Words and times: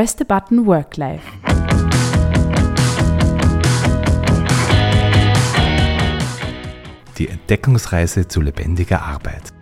Press 0.00 0.16
the 0.16 0.24
Button 0.24 0.64
Work 0.64 0.96
Life. 0.96 1.30
Die 7.18 7.28
Entdeckungsreise 7.28 8.26
zu 8.26 8.40
lebendiger 8.40 9.02
Arbeit. 9.02 9.52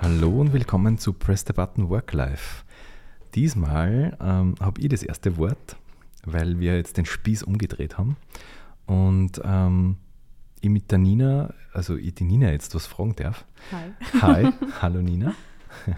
Hallo 0.00 0.40
und 0.42 0.52
willkommen 0.52 0.96
zu 0.96 1.12
Press 1.12 1.44
the 1.44 1.52
Button 1.52 1.88
Work 1.88 2.12
Life. 2.12 2.62
Diesmal 3.34 4.16
ähm, 4.20 4.54
habe 4.60 4.80
ich 4.80 4.90
das 4.90 5.02
erste 5.02 5.36
Wort, 5.38 5.74
weil 6.24 6.60
wir 6.60 6.76
jetzt 6.76 6.98
den 6.98 7.04
Spieß 7.04 7.42
umgedreht 7.42 7.98
haben. 7.98 8.16
Und 8.86 9.40
ähm, 9.44 9.96
ich 10.66 10.72
mit 10.72 10.90
der 10.90 10.98
Nina, 10.98 11.52
also 11.72 11.96
ich 11.96 12.14
die 12.14 12.24
Nina 12.24 12.50
jetzt 12.50 12.74
was 12.74 12.86
fragen 12.86 13.16
darf. 13.16 13.44
Hi. 13.72 13.90
Hi, 14.44 14.52
hallo 14.82 15.00
Nina. 15.02 15.34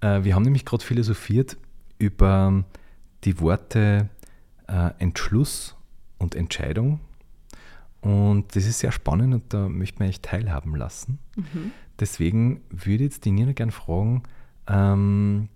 Äh, 0.00 0.22
wir 0.22 0.36
haben 0.36 0.44
nämlich 0.44 0.64
gerade 0.64 0.84
philosophiert 0.84 1.56
über 1.98 2.62
die 3.24 3.40
Worte 3.40 4.08
äh, 4.68 4.90
Entschluss 5.00 5.74
und 6.18 6.36
Entscheidung. 6.36 7.00
Und 8.00 8.54
das 8.54 8.64
ist 8.66 8.78
sehr 8.78 8.92
spannend 8.92 9.34
und 9.34 9.52
da 9.52 9.68
möchte 9.68 9.98
man 9.98 10.08
echt 10.08 10.22
teilhaben 10.22 10.76
lassen. 10.76 11.18
Mhm. 11.34 11.72
Deswegen 11.98 12.60
würde 12.70 13.02
jetzt 13.02 13.24
die 13.24 13.32
Nina 13.32 13.50
gerne 13.54 13.72
fragen, 13.72 14.22
ähm, 14.68 15.48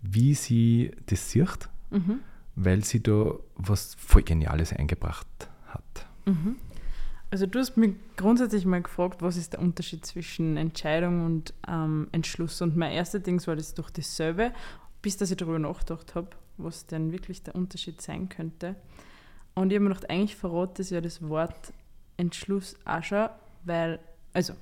wie 0.00 0.32
sie 0.34 0.92
das 1.04 1.30
sieht, 1.30 1.68
Mhm. 1.90 2.20
weil 2.56 2.82
sie 2.84 3.02
da 3.02 3.34
was 3.56 3.94
voll 3.96 4.22
Geniales 4.22 4.72
eingebracht 4.72 5.26
hat. 5.66 6.06
Mhm. 6.24 6.56
Also 7.32 7.46
du 7.46 7.60
hast 7.60 7.78
mich 7.78 7.94
grundsätzlich 8.18 8.66
mal 8.66 8.82
gefragt, 8.82 9.22
was 9.22 9.38
ist 9.38 9.54
der 9.54 9.60
Unterschied 9.60 10.04
zwischen 10.04 10.58
Entscheidung 10.58 11.24
und 11.24 11.54
ähm, 11.66 12.08
Entschluss. 12.12 12.60
Und 12.60 12.76
mein 12.76 12.92
erster 12.92 13.20
Ding 13.20 13.44
war 13.46 13.56
das 13.56 13.72
doch 13.72 13.88
dasselbe, 13.88 14.52
bis 15.00 15.16
dass 15.16 15.30
ich 15.30 15.38
darüber 15.38 15.58
nachgedacht 15.58 16.14
habe, 16.14 16.28
was 16.58 16.86
denn 16.86 17.10
wirklich 17.10 17.42
der 17.42 17.54
Unterschied 17.54 18.02
sein 18.02 18.28
könnte. 18.28 18.76
Und 19.54 19.70
ich 19.72 19.76
habe 19.76 19.84
mir 19.84 19.94
gedacht, 19.94 20.10
eigentlich 20.10 20.36
verrate 20.36 20.74
das 20.76 20.90
ja 20.90 21.00
das 21.00 21.26
Wort 21.26 21.72
Entschluss 22.18 22.76
auch 22.84 23.02
schon, 23.02 23.30
weil, 23.64 23.98
also, 24.34 24.52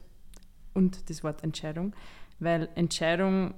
und 0.72 1.10
das 1.10 1.24
Wort 1.24 1.42
Entscheidung, 1.42 1.92
weil 2.38 2.68
Entscheidung 2.76 3.54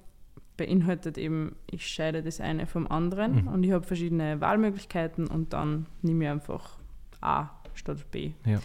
beinhaltet 0.56 1.19
eben, 1.19 1.55
ich 1.70 1.87
scheide 1.87 2.22
das 2.22 2.41
eine 2.41 2.67
vom 2.67 2.87
anderen 2.87 3.42
Mhm. 3.42 3.48
und 3.48 3.62
ich 3.62 3.72
habe 3.72 3.87
verschiedene 3.87 4.41
Wahlmöglichkeiten 4.41 5.27
und 5.27 5.53
dann 5.53 5.84
nehme 6.00 6.25
ich 6.25 6.31
einfach 6.31 6.78
A 7.20 7.50
statt 7.75 8.11
B. 8.11 8.33
Ja. 8.47 8.59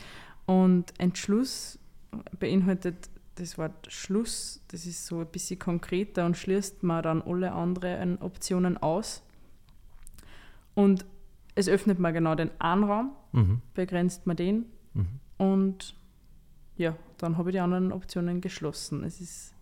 Und 0.48 0.94
Entschluss 1.00 1.78
beinhaltet 2.40 3.10
das 3.36 3.58
Wort 3.60 3.92
Schluss, 3.92 4.62
das 4.70 4.88
ist 4.88 5.06
so 5.06 5.20
ein 5.20 5.28
bisschen 5.28 5.60
konkreter 5.60 6.26
und 6.26 6.36
schließt 6.36 6.82
man 6.82 7.04
dann 7.04 7.22
alle 7.22 7.52
anderen 7.52 8.20
Optionen 8.20 8.78
aus. 8.78 9.22
Und 10.74 11.06
es 11.54 11.68
öffnet 11.70 12.00
man 12.00 12.14
genau 12.14 12.34
den 12.36 12.50
einen 12.60 12.84
Raum, 12.84 13.12
Mhm. 13.34 13.62
begrenzt 13.76 14.26
man 14.26 14.36
den 14.38 14.66
Mhm. 14.96 15.08
und 15.38 15.96
ja, 16.78 16.96
dann 17.20 17.38
habe 17.38 17.50
ich 17.50 17.54
die 17.56 17.60
anderen 17.60 17.92
Optionen 17.92 18.42
geschlossen. 18.42 19.04
Es 19.04 19.20
ist, 19.22 19.54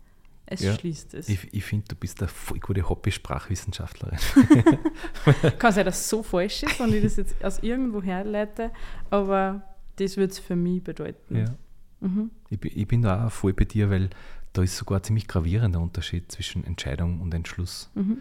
es 0.45 0.61
Ja. 0.61 0.73
schließt 0.75 1.13
es. 1.16 1.28
Ich, 1.28 1.53
ich 1.53 1.63
finde, 1.66 1.86
du 1.89 1.95
bist 1.95 2.22
eine 2.22 2.28
voll 2.30 2.59
gute 2.59 2.88
Hobby-Sprachwissenschaftlerin. 2.88 4.19
Kann 5.59 5.73
sein, 5.73 5.86
dass 5.86 6.00
es 6.00 6.09
so 6.09 6.22
falsch 6.23 6.63
ist 6.63 6.80
und 6.80 6.94
ich 6.94 7.03
das 7.03 7.16
jetzt 7.17 7.44
aus 7.44 7.59
irgendwo 7.59 8.02
herleite, 8.02 8.72
aber 9.09 9.63
das 9.97 10.17
wird 10.17 10.31
es 10.31 10.39
für 10.39 10.55
mich 10.55 10.83
bedeuten. 10.83 11.35
ja. 11.38 11.55
Mhm. 12.01 12.29
Ich, 12.49 12.59
bin- 12.59 12.71
ich 12.75 12.88
bin 12.88 13.01
da 13.01 13.27
auch 13.27 13.31
voll 13.31 13.53
bei 13.53 13.63
dir, 13.65 13.89
weil 13.89 14.09
da 14.53 14.61
ist 14.61 14.77
sogar 14.77 14.99
ein 14.99 15.03
ziemlich 15.03 15.27
gravierender 15.27 15.79
Unterschied 15.79 16.31
zwischen 16.31 16.63
Entscheidung 16.65 17.21
und 17.21 17.33
Entschluss. 17.33 17.89
Mhm. 17.95 18.17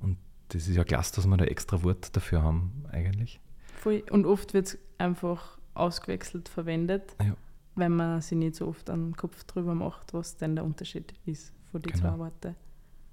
Und 0.00 0.18
das 0.50 0.68
ist 0.68 0.76
ja 0.76 0.84
klasse, 0.84 1.16
dass 1.16 1.26
wir 1.26 1.36
da 1.36 1.44
extra 1.46 1.82
Wort 1.82 2.14
dafür 2.14 2.42
haben, 2.42 2.84
eigentlich. 2.92 3.40
Voll. 3.78 4.02
Und 4.10 4.26
oft 4.26 4.54
wird 4.54 4.66
es 4.66 4.78
einfach 4.98 5.58
ausgewechselt 5.74 6.48
verwendet, 6.48 7.16
Ja. 7.22 7.34
wenn 7.74 7.92
man 7.96 8.20
sich 8.20 8.38
nicht 8.38 8.54
so 8.54 8.68
oft 8.68 8.88
einen 8.90 9.16
Kopf 9.16 9.44
drüber 9.44 9.74
macht, 9.74 10.14
was 10.14 10.36
denn 10.36 10.54
der 10.54 10.64
Unterschied 10.64 11.12
ist 11.24 11.52
von 11.72 11.82
den 11.82 11.92
Genau. 11.92 12.10
zwei 12.12 12.18
Worten. 12.18 12.54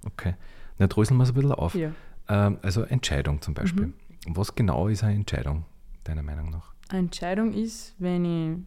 Okay. 0.06 0.36
Dann 0.78 0.90
dröseln 0.90 1.18
wir 1.18 1.24
es 1.24 1.30
ein 1.30 1.36
bisschen 1.36 1.52
auf. 1.54 1.76
Ja. 1.76 1.92
Ähm, 2.28 2.60
also 2.62 2.84
Entscheidung 2.84 3.42
zum 3.42 3.54
Beispiel. 3.54 3.88
Mhm. 3.88 3.94
Was 4.36 4.54
genau 4.54 4.88
ist 4.90 5.04
eine 5.04 5.16
Entscheidung, 5.16 5.66
deiner 6.04 6.24
Meinung 6.24 6.50
nach? 6.50 6.74
Entscheidung 6.98 7.54
ist, 7.54 7.96
wenn 8.00 8.26
ich 8.26 8.58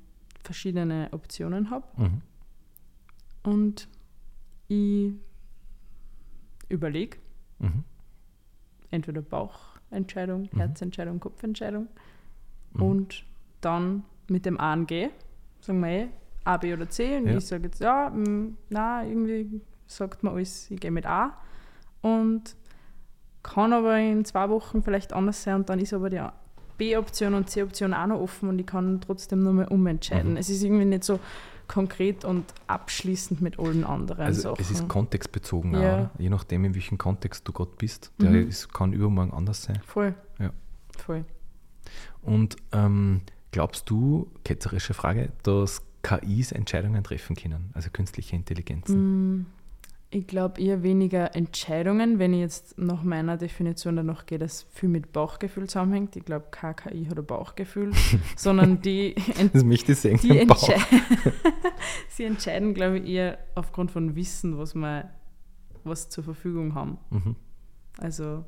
verschiedene 0.45 1.09
Optionen 1.13 1.71
habe 1.71 1.87
Mhm. 1.97 2.23
und 3.45 3.89
ich 4.69 5.13
überlege, 6.69 7.19
Mhm. 7.59 7.85
entweder 8.91 9.23
Bauchentscheidung, 9.23 10.49
Mhm. 10.53 10.59
Herzentscheidung, 10.59 11.21
Kopfentscheidung 11.21 11.89
Mhm. 12.75 12.83
und 12.83 13.25
dann 13.61 14.05
mit 14.29 14.45
dem 14.47 14.59
A 14.61 14.73
und 14.73 14.87
G, 14.87 15.09
sagen 15.61 15.81
wir 15.81 15.89
eh, 15.89 16.09
A, 16.45 16.57
B 16.59 16.73
oder 16.73 16.89
C 16.89 17.17
und 17.19 17.27
Ja. 17.27 17.37
ich 17.37 17.47
sage 17.47 17.65
jetzt, 17.65 17.81
ja, 17.81 18.11
mm, 18.11 18.57
na 18.71 19.05
irgendwie 19.05 19.61
sagt 19.87 20.23
man 20.23 20.35
alles, 20.35 20.71
ich 20.71 20.81
gehe 20.81 20.91
mit 20.91 21.07
A 21.07 21.37
und 22.03 22.57
kann 23.43 23.73
aber 23.73 23.97
in 23.99 24.25
zwei 24.25 24.49
Wochen 24.51 24.83
vielleicht 24.83 25.13
anders 25.13 25.43
sein 25.43 25.57
und 25.57 25.69
dann 25.69 25.79
ist 25.79 25.93
aber 25.93 26.11
die 26.11 26.21
B-Option 26.79 27.35
und 27.35 27.49
C-Option 27.51 27.95
auch 27.95 28.07
noch 28.07 28.21
offen 28.21 28.49
und 28.49 28.59
ich 28.59 28.67
kann 28.67 29.01
trotzdem 29.01 29.43
nur 29.43 29.53
mal 29.53 29.69
umentscheiden. 29.69 30.33
Mhm. 30.33 30.37
Es 30.37 30.49
ist 30.51 30.63
irgendwie 30.63 30.85
nicht 30.85 31.05
so 31.05 31.19
konkret 31.69 32.25
und 32.25 32.45
abschließend 32.69 33.41
mit 33.41 33.59
allen 33.59 33.83
anderen 33.85 34.25
Also 34.27 34.43
Sachen. 34.43 34.61
es 34.61 34.71
ist 34.71 34.89
kontextbezogen, 34.89 35.75
auch, 35.75 35.81
Ja. 35.83 35.95
oder? 35.95 36.11
je 36.19 36.31
nachdem, 36.31 36.65
in 36.65 36.75
welchem 36.75 36.97
Kontext 36.99 37.47
du 37.49 37.53
gerade 37.53 37.73
bist. 37.77 38.13
Der 38.21 38.31
Mhm. 38.31 38.49
ist, 38.49 38.73
kann 38.73 38.93
übermorgen 38.93 39.33
anders 39.33 39.63
sein. 39.65 39.81
Voll. 39.85 40.15
Ja. 40.39 40.51
Voll. 40.97 41.25
Und 42.23 42.57
ähm, 42.73 43.23
glaubst 43.51 43.89
du, 43.91 44.31
ketzerische 44.45 44.95
Frage, 44.95 45.33
dass 45.43 45.83
KIs 46.03 46.53
Entscheidungen 46.53 47.03
treffen 47.03 47.35
können, 47.35 47.71
also 47.75 47.91
künstliche 47.91 48.37
Intelligenzen? 48.37 49.39
Mm, 49.41 49.47
Ich 50.11 50.27
glaube 50.29 50.61
eher 50.61 50.83
weniger 50.85 51.35
Entscheidungen, 51.35 52.19
wenn 52.21 52.33
ich 52.33 52.41
jetzt 52.41 52.79
nach 52.79 53.03
meiner 53.03 53.37
Definition 53.37 53.97
danach 53.97 54.25
gehe, 54.25 54.39
dass 54.39 54.63
viel 54.63 54.89
mit 54.89 55.13
Bauchgefühl 55.13 55.69
zusammenhängt. 55.69 56.15
Ich 56.15 56.25
glaube, 56.25 56.47
kein 56.53 56.77
KI 56.77 57.07
hat 57.07 57.19
ein 57.19 57.27
Bauchgefühl, 57.27 57.93
sondern 58.37 58.81
die, 58.81 59.17
ent 59.37 59.55
Das 59.55 59.65
möchte 59.65 59.93
ich 59.93 59.99
sehen 59.99 60.19
die 60.23 60.45
Bauch. 60.45 60.71
sie 62.09 62.25
entscheiden, 62.25 62.73
glaube 62.73 63.01
ich, 63.01 63.09
eher 63.09 63.39
aufgrund 63.57 63.91
von 63.91 64.15
Wissen, 64.15 64.59
was 64.59 64.75
wir 64.75 65.11
was 65.83 66.09
zur 66.09 66.25
Verfügung 66.25 66.75
haben. 66.75 66.99
Mhm. 67.11 67.37
Also, 67.99 68.45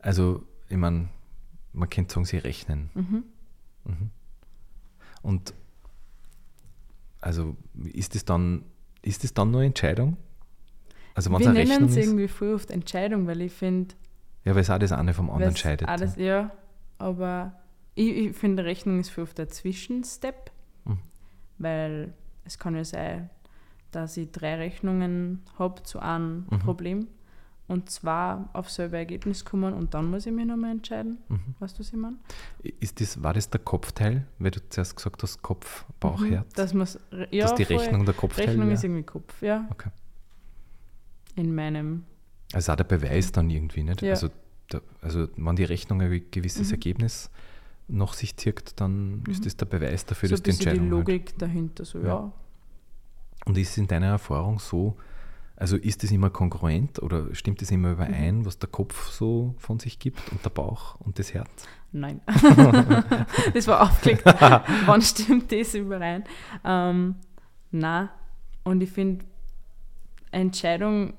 Also, 0.00 0.42
ich 0.68 0.76
meine, 0.76 1.08
man 1.72 1.88
könnte 1.88 2.14
sagen, 2.14 2.24
sie 2.26 2.38
rechnen. 2.38 2.90
mhm. 2.94 3.24
Mhm. 3.84 4.10
Und 5.22 5.54
also 7.20 7.56
ist 7.84 8.14
das 8.14 8.24
dann, 8.24 8.64
ist 9.02 9.24
das 9.24 9.32
dann 9.34 9.50
nur 9.50 9.62
Entscheidung? 9.62 10.16
Also 11.14 11.30
wenn 11.30 11.36
es 11.36 11.40
wir 11.40 11.50
eine 11.50 11.58
nennen 11.58 11.70
Rechnung 11.70 11.88
es 11.90 11.96
ist? 11.96 12.04
irgendwie 12.06 12.28
voll 12.28 12.54
oft 12.54 12.70
Entscheidung, 12.70 13.26
weil 13.26 13.40
ich 13.42 13.52
finde, 13.52 13.94
Ja, 14.44 14.54
weil 14.54 14.62
es 14.62 14.70
auch 14.70 14.78
das 14.78 14.92
eine 14.92 15.12
vom 15.14 15.30
anderen 15.30 15.56
scheidet. 15.56 15.88
Alles, 15.88 16.16
ja, 16.16 16.50
aber 16.98 17.52
ich, 17.94 18.08
ich 18.16 18.36
finde, 18.36 18.64
Rechnung 18.64 19.00
ist 19.00 19.10
für 19.10 19.22
oft 19.22 19.36
der 19.38 19.48
Zwischenstep, 19.48 20.50
Mhm. 20.84 20.98
weil 21.58 22.12
es 22.44 22.58
kann 22.58 22.74
ja 22.76 22.84
sein, 22.84 23.30
dass 23.90 24.16
ich 24.16 24.30
drei 24.30 24.54
Rechnungen 24.56 25.42
habe 25.58 25.82
zu 25.82 25.98
einem 25.98 26.46
Mhm. 26.50 26.58
Problem 26.60 27.08
und 27.70 27.88
zwar 27.88 28.48
auf 28.52 28.68
selbe 28.68 28.96
Ergebnis 28.98 29.44
kommen 29.44 29.72
und 29.74 29.94
dann 29.94 30.10
muss 30.10 30.26
ich 30.26 30.32
mich 30.32 30.44
nochmal 30.44 30.72
entscheiden. 30.72 31.18
Mhm. 31.28 31.54
Weißt 31.60 31.76
du, 31.76 31.80
was 31.80 31.88
ich 31.88 31.94
meine? 31.98 32.16
Ist 32.80 33.00
das, 33.00 33.22
war 33.22 33.32
das 33.32 33.48
der 33.48 33.60
Kopfteil, 33.60 34.26
weil 34.38 34.50
du 34.50 34.60
zuerst 34.68 34.96
gesagt 34.96 35.22
hast, 35.22 35.40
Kopf, 35.40 35.84
Bauch, 36.00 36.20
Mhm, 36.20 36.30
Herz? 36.32 36.52
Dass, 36.54 36.74
man's, 36.74 36.98
ja, 37.30 37.44
dass 37.46 37.54
die 37.54 37.64
voll. 37.64 37.76
Rechnung 37.76 38.04
der 38.04 38.14
Kopfteil 38.14 38.48
Rechnung 38.48 38.66
wär? 38.66 38.74
ist 38.74 38.84
irgendwie 38.84 39.04
Kopf, 39.04 39.40
ja. 39.42 39.66
Okay. 39.70 39.90
In 41.36 41.54
meinem, 41.54 42.04
Also 42.52 42.72
auch 42.72 42.76
der 42.76 42.84
Beweis 42.84 43.30
dann 43.32 43.48
irgendwie, 43.50 43.84
nicht? 43.84 44.02
Ja. 44.02 44.10
Also, 44.10 44.28
der, 44.72 44.82
also 45.00 45.28
wenn 45.36 45.56
die 45.56 45.64
Rechnung 45.64 46.00
ein 46.02 46.22
gewisses 46.30 46.68
Mhm. 46.68 46.72
Ergebnis 46.74 47.30
nach 47.88 48.12
sich 48.14 48.36
zirkt, 48.36 48.80
dann 48.80 49.22
ist 49.28 49.40
Mhm. 49.40 49.44
das 49.44 49.56
der 49.56 49.66
Beweis 49.66 50.04
dafür, 50.06 50.28
so 50.28 50.34
dass 50.34 50.42
die 50.42 50.50
bisschen 50.50 50.64
die 50.64 50.68
Entscheidung 50.70 50.98
halt. 50.98 51.08
Logik 51.08 51.38
dahinter, 51.38 51.84
so 51.84 51.98
Ja. 52.00 52.04
ja. 52.06 52.32
Und 53.46 53.56
ist 53.56 53.78
in 53.78 53.86
deiner 53.86 54.06
Erfahrung 54.08 54.58
so, 54.58 54.96
also 55.60 55.76
ist 55.76 56.02
das 56.02 56.10
immer 56.10 56.30
kongruent 56.30 57.00
oder 57.02 57.32
stimmt 57.34 57.60
das 57.62 57.70
immer 57.70 57.92
überein, 57.92 58.38
Mhm. 58.38 58.46
was 58.46 58.58
der 58.58 58.68
Kopf 58.70 59.10
so 59.10 59.54
von 59.58 59.78
sich 59.78 59.98
gibt 59.98 60.20
und 60.32 60.44
der 60.44 60.50
Bauch 60.50 60.96
und 61.00 61.18
das 61.18 61.32
Herz? 61.34 61.66
Nein. 61.92 62.20
das 63.54 63.66
war 63.68 63.82
aufgelegt. 63.82 64.24
Wann 64.86 65.02
stimmt 65.02 65.52
das 65.52 65.74
überein? 65.74 66.24
Ähm, 66.64 67.14
na 67.70 68.10
Und 68.64 68.82
ich 68.82 68.90
finde, 68.90 69.24
Entscheidung 70.32 71.14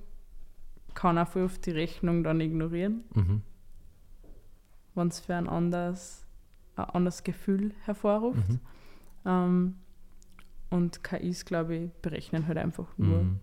kann 0.94 1.17
auch 1.17 1.27
voll 1.27 1.44
oft 1.45 1.65
die 1.65 1.71
Rechnung 1.71 2.23
dann 2.23 2.39
ignorieren, 2.41 3.03
Mhm. 3.13 3.41
wenn 4.95 5.07
es 5.07 5.19
für 5.19 5.35
ein 5.35 5.47
anderes, 5.49 6.25
ein 6.75 6.85
anderes 6.85 7.23
Gefühl 7.23 7.73
hervorruft. 7.85 8.49
Mhm. 8.49 8.59
Ähm, 9.25 9.75
und 10.69 11.03
KIs, 11.03 11.45
glaube 11.45 11.75
ich, 11.75 11.91
berechnen 12.01 12.47
halt 12.47 12.57
einfach 12.57 12.87
nur. 12.97 13.23
Mhm. 13.23 13.39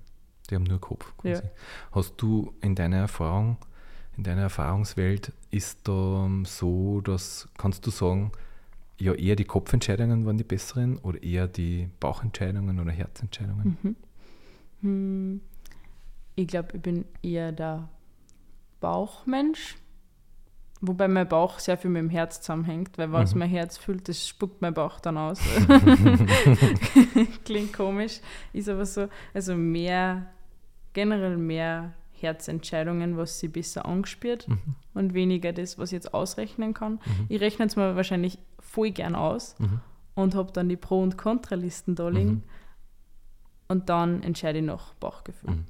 Die 0.51 0.55
haben 0.55 0.65
nur 0.65 0.81
Kopf. 0.81 1.13
Ja. 1.23 1.33
Quasi. 1.35 1.49
Hast 1.93 2.15
du 2.19 2.53
in 2.61 2.75
deiner 2.75 2.97
Erfahrung, 2.99 3.57
in 4.17 4.25
deiner 4.25 4.43
Erfahrungswelt, 4.43 5.33
ist 5.51 5.87
da 5.87 6.29
so, 6.45 7.01
dass, 7.01 7.49
kannst 7.59 7.87
du 7.87 7.91
sagen, 7.91 8.33
ja, 8.99 9.13
eher 9.15 9.37
die 9.37 9.45
Kopfentscheidungen 9.45 10.27
waren 10.27 10.39
die 10.39 10.45
besseren 10.45 10.99
oder 10.99 11.23
eher 11.23 11.47
die 11.47 11.89
Bauchentscheidungen 12.01 12.81
oder 12.81 12.91
Herzentscheidungen? 12.91 13.79
Mhm. 13.83 13.97
Hm, 14.81 15.41
ich 16.35 16.49
glaube, 16.49 16.69
ich 16.77 16.83
bin 16.83 17.05
eher 17.23 17.53
der 17.53 17.89
Bauchmensch. 18.81 19.77
Wobei 20.81 21.09
mein 21.09 21.29
Bauch 21.29 21.59
sehr 21.59 21.77
viel 21.77 21.91
mit 21.91 22.01
dem 22.01 22.11
Herz 22.11 22.41
zusammenhängt, 22.41 22.99
weil 22.99 23.11
was 23.11 23.35
Mhm. 23.35 23.41
mein 23.41 23.49
Herz 23.51 23.77
fühlt, 23.79 24.09
das 24.09 24.27
spuckt 24.29 24.63
mein 24.63 24.75
Bauch 24.75 25.01
dann 25.01 25.17
aus. 25.19 25.41
Klingt 27.45 27.73
komisch, 27.73 28.21
ist 28.53 28.69
aber 28.69 28.87
so. 28.87 29.09
Also 29.35 29.57
mehr, 29.57 30.27
generell 30.99 31.37
mehr 31.37 31.93
Herzentscheidungen, 32.11 33.17
was 33.17 33.39
sie 33.39 33.47
besser 33.47 33.87
angespürt 33.87 34.49
Mhm. 34.49 34.59
und 34.95 35.15
weniger 35.15 35.53
das, 35.53 35.79
was 35.79 35.91
ich 35.91 35.93
jetzt 35.93 36.13
ausrechnen 36.13 36.75
kann. 36.75 36.95
Mhm. 36.95 37.27
Ich 37.29 37.41
rechne 37.41 37.67
es 37.67 37.77
mir 37.77 37.95
wahrscheinlich 37.95 38.39
voll 38.59 38.91
gern 38.91 39.15
aus 39.15 39.55
Mhm. 39.61 39.81
und 40.17 40.35
habe 40.35 40.51
dann 40.51 40.69
die 40.69 40.77
Pro- 40.77 41.01
und 41.01 41.17
Kontralisten 41.17 41.95
da 41.95 42.09
liegen 42.09 42.31
Mhm. 42.33 42.43
und 43.69 43.89
dann 43.89 44.23
entscheide 44.25 44.59
ich 44.59 44.65
nach 44.65 44.95
Bauchgefühl. 44.95 45.51
Mhm. 45.51 45.65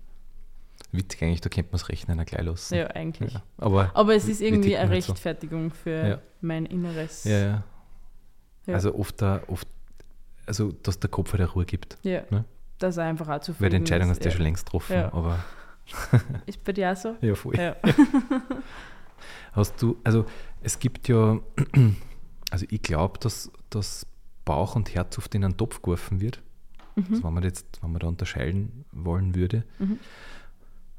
Witzig 0.92 1.22
eigentlich, 1.22 1.42
da 1.42 1.50
könnte 1.50 1.70
man 1.72 1.76
es 1.76 1.88
rechnen, 1.90 2.24
gleich 2.24 2.42
lassen. 2.46 2.74
Ja, 2.76 2.86
eigentlich. 2.86 3.34
Ja. 3.34 3.42
Aber, 3.58 3.90
Aber 3.94 4.14
es 4.14 4.26
ist 4.26 4.40
irgendwie 4.40 4.74
eine 4.78 4.88
halt 4.90 5.02
so. 5.04 5.12
Rechtfertigung 5.12 5.70
für 5.70 6.08
Ja. 6.08 6.18
mein 6.40 6.64
Inneres. 6.64 7.24
ja. 7.24 7.62
Also 8.66 8.94
oft, 8.94 9.20
da, 9.22 9.42
oft, 9.48 9.66
also 10.46 10.72
dass 10.82 10.98
der 11.00 11.08
Kopf 11.10 11.32
halt 11.34 11.54
Ruhe 11.54 11.64
gibt. 11.66 11.98
Ja. 12.02 12.22
Ne? 12.30 12.44
Dass 12.78 12.96
er 12.96 13.04
einfach 13.04 13.28
auch 13.28 13.40
zufrieden 13.40 13.62
Weil 13.64 13.70
die 13.70 13.76
Entscheidung 13.76 14.08
ist. 14.10 14.16
hast 14.18 14.24
du 14.24 14.28
ja 14.28 14.34
schon 14.34 14.42
längst 14.44 14.66
getroffen. 14.66 14.92
Ja. 14.94 15.12
Aber 15.12 15.38
Ist 16.46 16.62
bei 16.64 16.72
dir 16.72 16.92
auch 16.92 16.96
so? 16.96 17.16
ja, 17.20 17.34
voll. 17.34 17.56
Ja. 17.56 17.76
Hast 19.52 19.80
du, 19.82 19.96
also 20.04 20.26
es 20.62 20.78
gibt 20.78 21.08
ja, 21.08 21.38
also 22.50 22.66
ich 22.68 22.82
glaube, 22.82 23.18
dass, 23.18 23.50
dass 23.70 24.06
Bauch 24.44 24.76
und 24.76 24.94
Herz 24.94 25.18
oft 25.18 25.34
in 25.34 25.44
einen 25.44 25.56
Topf 25.56 25.82
geworfen 25.82 26.20
wird. 26.20 26.40
Also 26.96 27.22
wenn 27.22 27.32
man 27.34 27.44
jetzt, 27.44 27.80
wenn 27.80 27.92
man 27.92 28.00
da 28.00 28.08
unterscheiden 28.08 28.84
wollen 28.90 29.34
würde. 29.36 29.62
Mhm. 29.78 29.98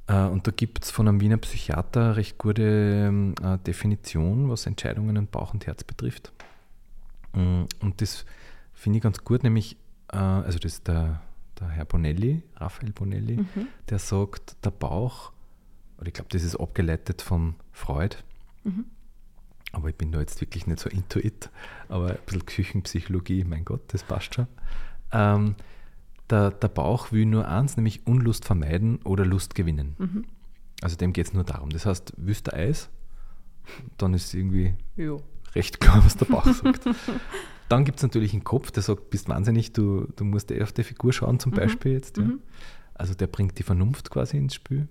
Äh, 0.08 0.26
und 0.28 0.48
da 0.48 0.52
gibt 0.52 0.84
es 0.86 0.92
von 0.92 1.08
einem 1.10 1.20
Wiener 1.20 1.38
Psychiater 1.38 2.02
eine 2.06 2.16
recht 2.16 2.38
gute 2.38 2.64
ähm, 2.64 3.36
äh, 3.44 3.58
Definition, 3.58 4.50
was 4.50 4.66
Entscheidungen 4.66 5.16
in 5.18 5.28
Bauch 5.28 5.54
und 5.54 5.68
Herz 5.68 5.84
betrifft. 5.84 6.32
Mm, 7.34 7.64
Und 7.82 8.02
das 8.02 8.26
finde 8.74 8.98
ich 8.98 9.04
ganz 9.04 9.24
gut, 9.26 9.44
nämlich, 9.44 9.76
äh, 10.14 10.16
also 10.18 10.58
das 10.58 10.74
ist 10.76 10.88
der, 10.88 11.22
der 11.60 11.70
Herr 11.70 11.86
Bonelli, 11.86 12.42
Raphael 12.56 12.92
Bonelli, 12.92 13.38
Mhm. 13.38 13.68
der 13.90 14.00
sagt, 14.00 14.58
der 14.66 14.72
Bauch, 14.72 15.32
oder 15.98 16.08
ich 16.08 16.14
glaube, 16.14 16.30
das 16.32 16.44
ist 16.44 16.56
abgeleitet 16.56 17.22
von 17.22 17.56
Freud, 17.72 18.18
Mhm. 18.64 18.86
aber 19.72 19.90
ich 19.90 19.96
bin 19.96 20.12
da 20.12 20.20
jetzt 20.20 20.40
wirklich 20.42 20.68
nicht 20.68 20.80
so 20.80 20.90
intuit, 20.90 21.50
aber 21.90 22.12
ein 22.12 22.18
bisschen 22.26 22.46
Küchenpsychologie, 22.46 23.44
mein 23.44 23.66
Gott, 23.66 23.82
das 23.94 24.04
passt 24.04 24.36
schon. 24.36 24.48
Ähm, 25.12 25.56
der, 26.30 26.52
der 26.52 26.68
Bauch 26.68 27.12
will 27.12 27.26
nur 27.26 27.48
eins, 27.48 27.76
nämlich 27.76 28.06
Unlust 28.06 28.46
vermeiden 28.46 28.98
oder 29.04 29.26
Lust 29.26 29.56
gewinnen. 29.56 29.96
Mhm. 29.98 30.26
Also 30.82 30.96
dem 30.96 31.12
geht 31.12 31.26
es 31.28 31.34
nur 31.34 31.44
darum. 31.44 31.72
Das 31.72 31.86
heißt, 31.86 32.14
willst 32.18 32.48
du 32.48 32.54
Eis, 32.54 32.90
dann 33.98 34.14
ist 34.14 34.34
irgendwie 34.34 34.76
Jo. 34.96 35.22
recht 35.56 35.80
klar, 35.80 36.04
was 36.06 36.16
der 36.16 36.26
Bauch 36.26 36.46
sagt. 36.46 36.86
Dann 37.70 37.86
gibt 37.86 37.98
es 38.00 38.04
natürlich 38.04 38.34
einen 38.34 38.44
Kopf, 38.44 38.72
der 38.72 38.84
sagt, 38.84 39.10
bist 39.12 39.30
wahnsinnig, 39.30 39.72
du, 39.74 40.08
du 40.16 40.26
musst 40.26 40.52
eh 40.52 40.62
auf 40.62 40.72
die 40.74 40.84
Figur 40.84 41.14
schauen, 41.14 41.40
zum 41.40 41.52
Mhm. 41.52 41.56
Beispiel 41.56 41.94
jetzt. 41.94 42.18
Ja. 42.18 42.24
Mhm. 42.24 42.40
Also 42.96 43.14
der 43.14 43.28
bringt 43.28 43.58
die 43.60 43.64
Vernunft 43.64 44.10
quasi 44.10 44.38
ins 44.38 44.56
Spiel. 44.56 44.88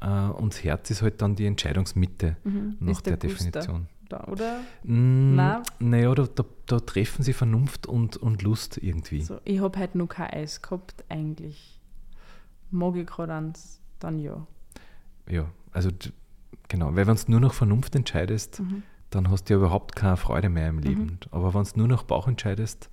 Äh, 0.00 0.06
und 0.28 0.52
das 0.52 0.62
Herz 0.62 0.90
ist 0.90 1.02
halt 1.02 1.20
dann 1.22 1.34
die 1.34 1.46
Entscheidungsmitte 1.46 2.36
Mhm. 2.44 2.76
nach 2.80 2.92
Ist 2.92 3.06
der, 3.06 3.16
Guster 3.16 3.28
Definition. 3.28 3.86
Da, 4.08 4.24
oder? 4.28 4.60
Mm, 4.84 5.34
Nein. 5.34 5.62
Naja, 5.80 6.14
da, 6.14 6.26
da, 6.32 6.44
da 6.66 6.78
treffen 6.78 7.24
sie 7.24 7.32
Vernunft 7.32 7.88
und, 7.88 8.16
und 8.16 8.42
Lust 8.42 8.78
irgendwie. 8.80 9.22
So, 9.22 9.40
ich 9.44 9.58
habe 9.60 9.76
halt 9.80 9.96
noch 9.96 10.06
kein 10.06 10.30
Eis 10.30 10.62
gehabt, 10.62 11.02
eigentlich. 11.08 11.80
Mag 12.70 12.94
ich 12.94 13.06
gerade 13.06 13.32
eins, 13.34 13.80
dann 13.98 14.20
ja. 14.20 14.46
Ja, 15.28 15.50
also 15.72 15.90
genau, 16.68 16.94
weil 16.94 17.06
wenn 17.08 17.16
du 17.16 17.22
nur 17.32 17.40
noch 17.40 17.54
Vernunft 17.54 17.96
entscheidest, 17.96 18.60
Mhm. 18.60 18.84
Dann 19.10 19.30
hast 19.30 19.44
du 19.44 19.54
ja 19.54 19.58
überhaupt 19.58 19.94
keine 19.96 20.16
Freude 20.16 20.48
mehr 20.48 20.68
im 20.68 20.78
Leben. 20.78 21.18
Aber 21.30 21.54
wenn 21.54 21.62
du 21.64 21.70
nur 21.78 21.88
noch 21.88 22.02
Bauch 22.04 22.26
entscheidest, 22.28 22.90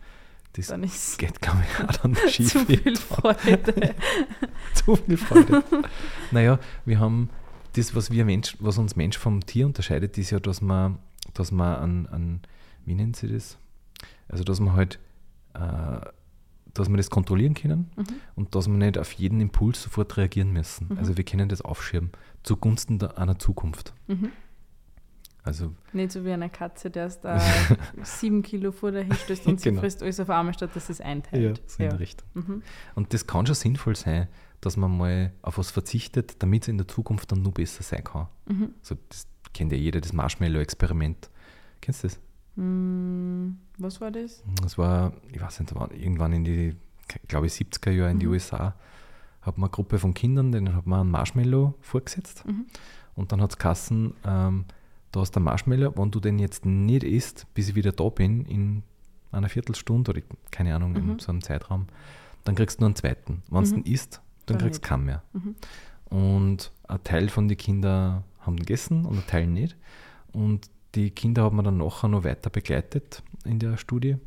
das 0.54 0.68
Dann 0.68 0.84
ist 0.84 1.18
geht, 1.18 1.42
glaube 1.42 1.64
ich, 1.68 1.84
auch 1.90 1.94
dann 1.98 2.16
schief. 2.30 2.52
zu 2.52 2.60
viel 2.66 2.96
Freude. 2.96 3.96
zu 4.76 4.96
viel 4.96 5.18
Freude. 5.18 5.64
naja, 6.32 6.60
wir 6.86 7.00
haben 7.00 7.30
das, 7.76 7.96
was 7.96 8.12
wir 8.12 8.24
Mensch, 8.24 8.56
was 8.60 8.78
uns 8.78 8.96
Mensch 8.96 9.18
vom 9.18 9.44
Tier 9.44 9.66
unterscheidet, 9.66 10.16
ist 10.20 10.30
ja, 10.30 10.40
dass 10.40 10.62
man, 10.62 11.00
dass 11.34 11.52
man 11.52 11.76
an, 11.78 12.06
an 12.08 12.42
wie 12.86 12.94
nennen 12.94 13.16
sie 13.16 13.30
das? 13.30 13.58
Also 14.30 14.44
dass 14.44 14.60
man 14.60 14.74
halt, 14.74 15.00
äh, 15.56 16.02
dass 16.76 16.88
wir 16.90 16.98
das 16.98 17.10
kontrollieren 17.10 17.56
können 17.56 17.90
Mhm. 17.96 18.06
und 18.36 18.54
dass 18.56 18.68
wir 18.68 18.74
nicht 18.78 19.00
auf 19.00 19.12
jeden 19.14 19.42
Impuls 19.42 19.82
sofort 19.82 20.18
reagieren 20.18 20.52
müssen. 20.52 20.88
Mhm. 20.90 20.98
Also 21.00 21.18
wir 21.18 21.24
können 21.24 21.50
das 21.50 21.62
aufschirmen 21.64 22.12
zugunsten 22.44 23.00
der, 23.00 23.18
einer 23.18 23.40
Zukunft. 23.40 23.94
Mhm. 24.08 24.30
Also 25.44 25.74
Nicht 25.92 26.12
so 26.14 26.24
wie 26.24 26.32
eine 26.32 26.50
Katze, 26.50 26.90
der 26.90 27.08
es 27.08 27.20
da 27.20 27.38
sieben 28.04 28.42
Kilo 28.44 28.72
vor 28.72 28.92
dir 28.92 29.02
hinstößt 29.02 29.46
und 29.48 29.60
sie 29.60 29.70
Genau. 29.70 29.82
frisst 29.82 30.02
alles 30.02 30.20
auf 30.22 30.30
einmal, 30.30 30.54
statt 30.54 30.72
dass 30.74 30.90
es 30.90 31.02
einteilt. 31.02 31.62
so 31.68 31.84
in 31.84 31.90
der 31.90 32.00
Richtung. 32.00 32.28
Mhm. 32.34 32.64
Und 32.96 33.14
das 33.14 33.28
kann 33.28 33.46
schon 33.46 33.56
sinnvoll 33.56 33.96
sein, 33.96 34.30
dass 34.62 34.78
man 34.78 34.98
mal 34.98 35.34
auf 35.42 35.58
was 35.58 35.70
verzichtet, 35.72 36.42
damit 36.42 36.64
es 36.64 36.68
in 36.70 36.78
der 36.78 36.88
Zukunft 36.88 37.32
dann 37.34 37.42
nur 37.42 37.54
besser 37.54 37.84
sein 37.84 38.04
kann. 38.06 38.28
Mhm. 38.48 38.70
So, 38.82 38.96
das 39.10 39.28
kennt 39.54 39.74
ja 39.74 39.78
jeder, 39.78 40.00
das 40.00 40.14
Marshmallow-Experiment. 40.14 41.30
Kennst 41.82 42.04
du 42.04 42.08
das? 42.08 42.20
Mm, 42.56 43.58
Was 43.80 44.00
war 44.00 44.12
das? 44.12 44.44
Das 44.62 44.78
war, 44.78 45.12
ich 45.32 45.42
weiß 45.42 45.60
nicht, 45.60 45.72
irgendwann 45.92 46.32
in 46.34 46.44
die, 46.46 46.76
glaube 47.28 47.48
ich, 47.48 47.54
70er 47.54 47.92
Jahre 47.92 48.12
in 48.12 48.20
die 48.20 48.28
Mhm. 48.28 48.32
USA, 48.34 48.76
hat 49.42 49.58
man 49.58 49.68
eine 49.68 49.72
Gruppe 49.72 50.00
von 50.00 50.14
Kindern, 50.14 50.52
denen 50.54 50.74
hat 50.76 50.86
man 50.86 51.02
einen 51.02 51.12
Marshmallow 51.12 51.74
vorgesetzt. 51.82 52.46
Mhm. 52.46 52.66
Und 53.16 53.32
dann 53.34 53.42
hat 53.42 53.52
es 53.52 53.58
Kassen, 53.58 54.14
ähm, 54.26 54.66
da 55.14 55.22
hast 55.22 55.32
du 55.32 55.38
einen 55.38 55.46
Marshmallow, 55.46 55.94
wenn 55.96 56.12
du 56.12 56.20
den 56.20 56.40
jetzt 56.40 56.66
nicht 56.66 57.04
isst, 57.04 57.46
bis 57.54 57.70
ich 57.70 57.76
wieder 57.76 57.92
da 57.94 58.10
bin, 58.10 58.46
in 58.46 58.84
einer 59.32 59.48
Viertelstunde 59.50 60.12
oder 60.12 60.22
keine 60.52 60.76
Ahnung, 60.76 60.96
in 60.96 61.06
Mhm. 61.08 61.20
so 61.20 61.32
einem 61.32 61.42
Zeitraum, 61.42 61.88
dann 62.44 62.56
kriegst 62.56 62.80
du 62.80 62.82
nur 62.82 62.88
einen 62.90 62.96
zweiten. 62.96 63.42
Wenn 63.50 63.64
du 63.64 63.70
Mhm. 63.78 63.84
den 63.84 63.94
isst, 63.94 64.22
dann 64.46 64.58
Dann 64.58 64.68
kriegst 64.68 64.84
du 64.84 64.88
keinen 64.90 65.06
mehr. 65.06 65.24
Mhm. 65.34 65.56
Und 66.10 66.72
ein 66.88 67.04
Teil 67.04 67.30
von 67.30 67.48
den 67.48 67.58
Kindern 67.58 68.24
haben 68.42 68.58
den 68.58 68.66
gegessen 68.66 69.06
und 69.06 69.18
ein 69.18 69.28
Teil 69.28 69.48
nicht. 69.48 69.78
Und 70.34 70.70
die 70.96 71.10
Kinder 71.12 71.44
haben 71.44 71.56
wir 71.56 71.64
dann 71.64 71.78
nachher 71.78 72.10
noch 72.10 72.24
weiter 72.24 72.50
begleitet 72.50 73.24
in 73.46 73.60
der 73.60 73.78
Studie. 73.78 74.18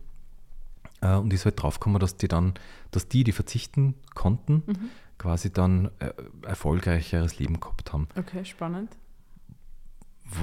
Äh, 1.03 1.17
Und 1.17 1.33
ist 1.33 1.45
halt 1.45 1.61
draufgekommen, 1.63 2.01
dass 2.01 2.17
die 2.17 2.27
dann, 2.29 2.55
dass 2.91 3.07
die, 3.09 3.23
die 3.23 3.33
verzichten 3.33 3.95
konnten, 4.15 4.63
Mhm. 4.67 4.89
quasi 5.19 5.53
dann 5.53 5.91
äh, 5.99 6.13
erfolgreicheres 6.43 7.39
Leben 7.39 7.61
gehabt 7.61 7.93
haben. 7.93 8.09
Okay, 8.17 8.45
spannend. 8.45 8.91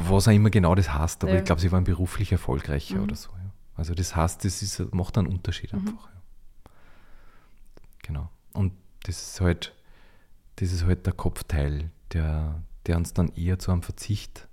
Was 0.10 0.28
auch 0.28 0.32
immer 0.32 0.50
genau 0.50 0.76
das 0.76 0.94
heißt, 0.94 1.24
aber 1.24 1.34
Ja. 1.34 1.40
ich 1.40 1.46
glaube, 1.46 1.60
sie 1.62 1.72
waren 1.72 1.84
beruflich 1.84 2.32
erfolgreicher 2.32 2.96
Mhm. 2.98 3.04
oder 3.04 3.16
so. 3.16 3.30
Ja. 3.32 3.52
Also 3.76 3.94
das 3.94 4.16
heißt, 4.16 4.46
das 4.46 4.62
ist, 4.62 4.94
macht 4.94 5.18
einen 5.18 5.28
Unterschied 5.28 5.74
Mhm. 5.74 5.80
einfach. 5.80 6.06
Ja. 6.08 6.72
Genau. 8.04 8.30
Und 8.54 8.74
das 9.04 9.22
ist 9.22 9.42
halt, 9.42 9.74
das 10.58 10.72
ist 10.72 10.86
halt 10.86 11.06
der 11.06 11.14
Kopfteil, 11.14 11.90
der, 12.14 12.62
der 12.86 12.98
uns 12.98 13.14
dann 13.14 13.30
eher 13.36 13.60
zu 13.60 13.72
einem 13.72 13.82
Verzicht 13.84 14.48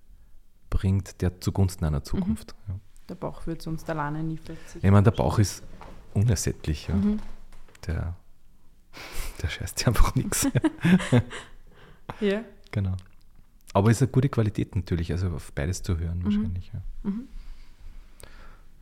bringt, 0.71 1.21
der 1.21 1.41
zugunsten 1.41 1.85
einer 1.85 2.03
Zukunft. 2.05 2.55
Ja. 2.69 2.75
Der 3.09 3.15
Bauch 3.17 3.47
wird 3.47 3.61
sonst 3.63 3.89
alleine 3.91 4.23
nie 4.23 4.37
verzichten. 4.37 4.79
Ich 4.87 4.91
meine, 4.91 5.03
der 5.03 5.11
Bauch 5.13 5.39
ist 5.39 5.63
unersättlich. 6.15 6.87
Ja. 6.89 6.95
Mhm. 6.95 7.21
Der, 7.87 8.15
der 9.43 9.49
scheißt 9.49 9.79
sich 9.79 9.87
einfach 9.87 10.15
nichts. 10.15 10.49
Ja. 12.21 12.43
Genau. 12.73 12.97
Aber 13.73 13.91
es 13.91 13.99
ist 13.99 14.03
eine 14.03 14.11
gute 14.13 14.29
Qualität 14.29 14.75
natürlich, 14.75 15.13
also 15.13 15.29
auf 15.31 15.53
beides 15.53 15.83
zu 15.83 15.99
hören 15.99 16.19
Mhm. 16.19 16.25
wahrscheinlich. 16.25 16.73
Ja. 16.75 16.83
Mhm. 17.11 17.29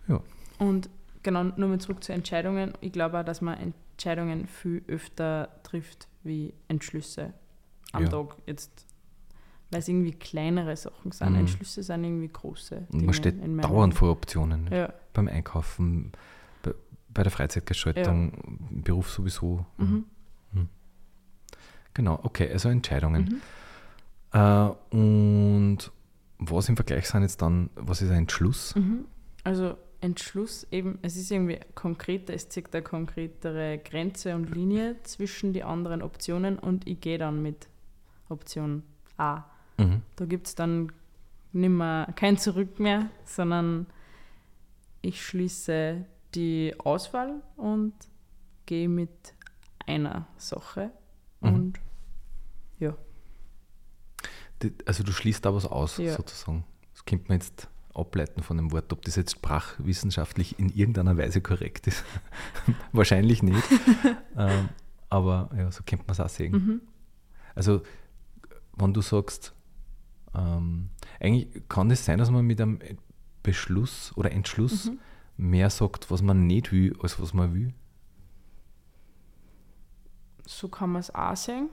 Ja. 0.08 0.20
Und 0.58 0.88
genau, 1.22 1.44
nur 1.44 1.68
mal 1.68 1.78
zurück 1.80 2.02
zu 2.02 2.12
Entscheidungen. 2.12 2.72
Ich 2.80 2.92
glaube 2.92 3.20
auch, 3.20 3.24
dass 3.24 3.40
man 3.42 3.58
Entscheidungen 3.58 4.46
viel 4.46 4.82
öfter 4.88 5.50
trifft 5.62 6.08
wie 6.24 6.54
Entschlüsse 6.68 7.34
am 7.92 8.04
Ja. 8.04 8.08
Tag. 8.08 8.36
Jetzt, 8.46 8.86
weil 9.70 9.80
es 9.80 9.88
irgendwie 9.88 10.12
kleinere 10.12 10.74
Sachen 10.76 11.12
sind. 11.12 11.30
Mhm. 11.30 11.40
Entschlüsse 11.40 11.82
sind 11.82 12.04
irgendwie 12.04 12.28
große. 12.28 12.86
Und 12.90 13.04
man 13.04 13.14
steht 13.14 13.36
dauernd 13.62 13.94
vor 13.94 14.10
Optionen. 14.10 14.64
ne? 14.64 14.76
Ja. 14.76 14.92
Beim 15.12 15.28
Einkaufen, 15.28 16.12
bei, 16.62 16.72
bei 17.12 17.22
der 17.22 17.30
Freizeitgestaltung, 17.32 18.32
im 18.70 18.82
Beruf 18.82 19.10
sowieso. 19.10 19.66
Mhm. 19.76 20.04
Genau, 21.94 22.20
okay, 22.22 22.48
also 22.52 22.68
Entscheidungen. 22.68 23.42
Äh, 24.32 24.68
und 24.90 25.78
was 26.38 26.68
im 26.68 26.76
Vergleich 26.76 27.08
sind 27.08 27.22
jetzt 27.22 27.42
dann, 27.42 27.70
was 27.74 28.02
ist 28.02 28.10
ein 28.10 28.18
Entschluss? 28.18 28.74
Mhm. 28.74 29.06
Also 29.44 29.76
Entschluss 30.00 30.66
eben, 30.70 30.98
es 31.02 31.16
ist 31.16 31.30
irgendwie 31.30 31.58
konkreter, 31.74 32.32
es 32.34 32.48
zeigt 32.48 32.74
eine 32.74 32.84
konkretere 32.84 33.78
Grenze 33.78 34.34
und 34.34 34.54
Linie 34.54 34.96
zwischen 35.02 35.52
die 35.52 35.64
anderen 35.64 36.02
Optionen 36.02 36.58
und 36.58 36.86
ich 36.86 37.00
gehe 37.00 37.18
dann 37.18 37.42
mit 37.42 37.68
Option 38.28 38.84
A. 39.16 39.44
Mhm. 39.76 40.02
Da 40.16 40.24
gibt 40.26 40.46
es 40.46 40.54
dann 40.54 40.92
nimmer 41.52 42.06
kein 42.14 42.38
Zurück 42.38 42.78
mehr, 42.78 43.10
sondern 43.24 43.86
ich 45.02 45.24
schließe 45.24 46.04
die 46.34 46.74
Auswahl 46.78 47.42
und 47.56 47.94
gehe 48.66 48.88
mit 48.88 49.34
einer 49.86 50.26
Sache. 50.36 50.90
Mhm. 51.40 51.54
Und 51.54 51.80
ja, 52.78 52.94
Also 54.86 55.02
du 55.04 55.12
schließt 55.12 55.44
da 55.44 55.54
was 55.54 55.64
aus, 55.66 55.98
Ja. 55.98 56.14
sozusagen. 56.16 56.64
Das 56.92 57.04
könnte 57.04 57.26
man 57.28 57.38
jetzt 57.38 57.68
ableiten 57.94 58.42
von 58.42 58.56
dem 58.56 58.70
Wort, 58.72 58.92
ob 58.92 59.02
das 59.02 59.16
jetzt 59.16 59.32
sprachwissenschaftlich 59.32 60.58
in 60.58 60.68
irgendeiner 60.68 61.16
Weise 61.16 61.40
korrekt 61.40 61.86
ist. 61.86 62.04
Wahrscheinlich 62.92 63.42
nicht. 63.42 63.62
ähm, 64.36 64.68
aber 65.08 65.50
ja, 65.56 65.70
so 65.72 65.82
könnte 65.84 66.04
man 66.06 66.12
es 66.12 66.20
auch 66.20 66.28
sehen. 66.28 66.52
mhm. 66.52 66.80
Also, 67.54 67.82
wenn 68.76 68.92
du 68.94 69.00
sagst, 69.00 69.52
ähm, 70.34 70.90
eigentlich 71.18 71.68
kann 71.68 71.90
es 71.90 72.04
sein, 72.04 72.18
dass 72.18 72.30
man 72.30 72.44
mit 72.46 72.60
einem 72.60 72.78
Beschluss 73.42 74.12
oder 74.16 74.30
Entschluss 74.32 74.86
Mhm. 74.86 74.98
mehr 75.36 75.70
sagt, 75.70 76.10
was 76.10 76.22
man 76.22 76.46
nicht 76.46 76.70
will, 76.72 76.96
als 77.02 77.20
was 77.20 77.32
man 77.34 77.54
will. 77.54 77.72
so 80.46 80.68
kann 80.68 80.90
man 80.92 81.00
es 81.00 81.14
auch 81.14 81.36
sehen. 81.36 81.68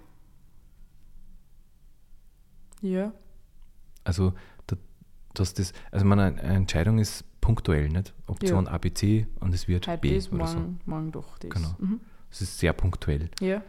Ja, 2.81 3.11
Also, 4.03 4.33
da, 4.67 4.75
dass 5.33 5.53
das, 5.53 5.73
also 5.91 6.05
man, 6.05 6.19
eine 6.19 6.41
Entscheidung 6.41 6.99
ist 6.99 7.23
punktuell, 7.41 7.89
nicht? 7.89 8.13
Option 8.27 8.67
A, 8.67 8.77
B, 8.77 8.91
C 8.93 9.27
und 9.39 9.53
es 9.53 9.67
wird 9.67 9.87
heute 9.87 9.99
B 10.01 10.15
das, 10.15 10.31
oder 10.31 10.47
so. 10.47 10.57
morgen, 10.59 10.79
morgen 10.85 11.11
doch 11.11 11.37
das. 11.39 11.49
Genau. 11.51 11.75
Mhm. 11.79 11.99
Es 12.31 12.41
ist 12.41 12.57
sehr 12.59 12.73
punktuell. 12.73 13.29
Ja, 13.39 13.61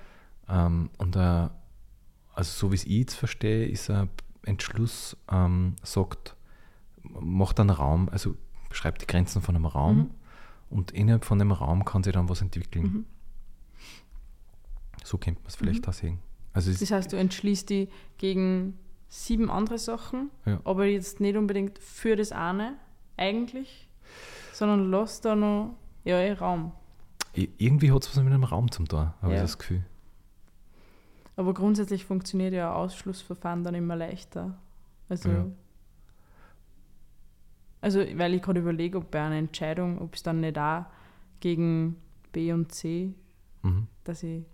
Ähm, 0.48 0.90
und 0.98 1.16
äh, 1.16 1.18
also 1.18 1.50
so 2.52 2.70
wie 2.70 2.74
es 2.76 2.84
ich 2.84 2.90
jetzt 2.98 3.14
verstehe, 3.14 3.66
ist 3.66 3.90
ein 3.90 4.08
Entschluss, 4.44 5.16
ähm, 5.30 5.74
sagt, 5.82 6.36
macht 7.02 7.58
einen 7.60 7.70
Raum, 7.70 8.08
also 8.10 8.36
beschreibt 8.68 9.02
die 9.02 9.06
Grenzen 9.06 9.40
von 9.42 9.56
einem 9.56 9.66
Raum 9.66 9.96
Mhm. 9.98 10.10
und 10.70 10.90
innerhalb 10.92 11.24
von 11.24 11.38
dem 11.38 11.50
Raum 11.52 11.84
kann 11.84 12.02
sich 12.04 12.12
dann 12.12 12.28
was 12.28 12.42
entwickeln. 12.42 12.84
Mhm. 12.84 13.04
So 15.04 15.18
könnte 15.18 15.40
man 15.40 15.48
es 15.48 15.56
vielleicht 15.56 15.82
Mhm. 15.84 15.88
auch 15.88 15.94
sehen. 15.94 16.18
Also 16.52 16.72
das 16.72 16.90
heißt, 16.90 17.12
du 17.12 17.16
entschließt 17.16 17.68
dich 17.70 17.88
gegen 18.18 18.78
sieben 19.08 19.50
andere 19.50 19.78
Sachen, 19.78 20.30
Ja. 20.44 20.60
aber 20.64 20.84
jetzt 20.86 21.20
nicht 21.20 21.36
unbedingt 21.36 21.78
für 21.78 22.16
das 22.16 22.32
eine 22.32 22.74
eigentlich, 23.16 23.88
sondern 24.52 24.90
lass 24.90 25.20
da 25.20 25.34
noch 25.36 25.76
ja, 26.04 26.18
eh 26.18 26.32
Raum. 26.32 26.72
irgendwie 27.34 27.92
hat 27.92 28.02
es 28.04 28.10
was 28.16 28.22
mit 28.22 28.32
einem 28.32 28.44
Raum 28.44 28.70
zum 28.70 28.86
tun, 28.88 29.12
habe 29.20 29.32
ich 29.32 29.36
Ja. 29.36 29.42
das 29.42 29.58
Gefühl. 29.58 29.84
Aber 31.36 31.52
grundsätzlich 31.52 32.04
funktioniert 32.04 32.54
ja 32.54 32.70
ein 32.70 32.76
Ausschlussverfahren 32.76 33.62
dann 33.62 33.74
immer 33.74 33.94
leichter. 33.96 34.56
Also, 35.08 35.28
Ja. 35.28 35.46
also 37.80 38.00
weil 38.14 38.34
ich 38.34 38.42
gerade 38.42 38.60
überlege, 38.60 38.98
ob 38.98 39.10
bei 39.10 39.20
einer 39.22 39.36
Entscheidung, 39.36 40.00
ob 40.00 40.14
es 40.14 40.22
dann 40.22 40.40
nicht 40.40 40.58
auch 40.58 40.86
gegen 41.40 41.96
B 42.32 42.52
und 42.52 42.72
C, 42.72 43.12
Mhm. 43.62 43.86
dass 44.04 44.22
ich 44.22 44.44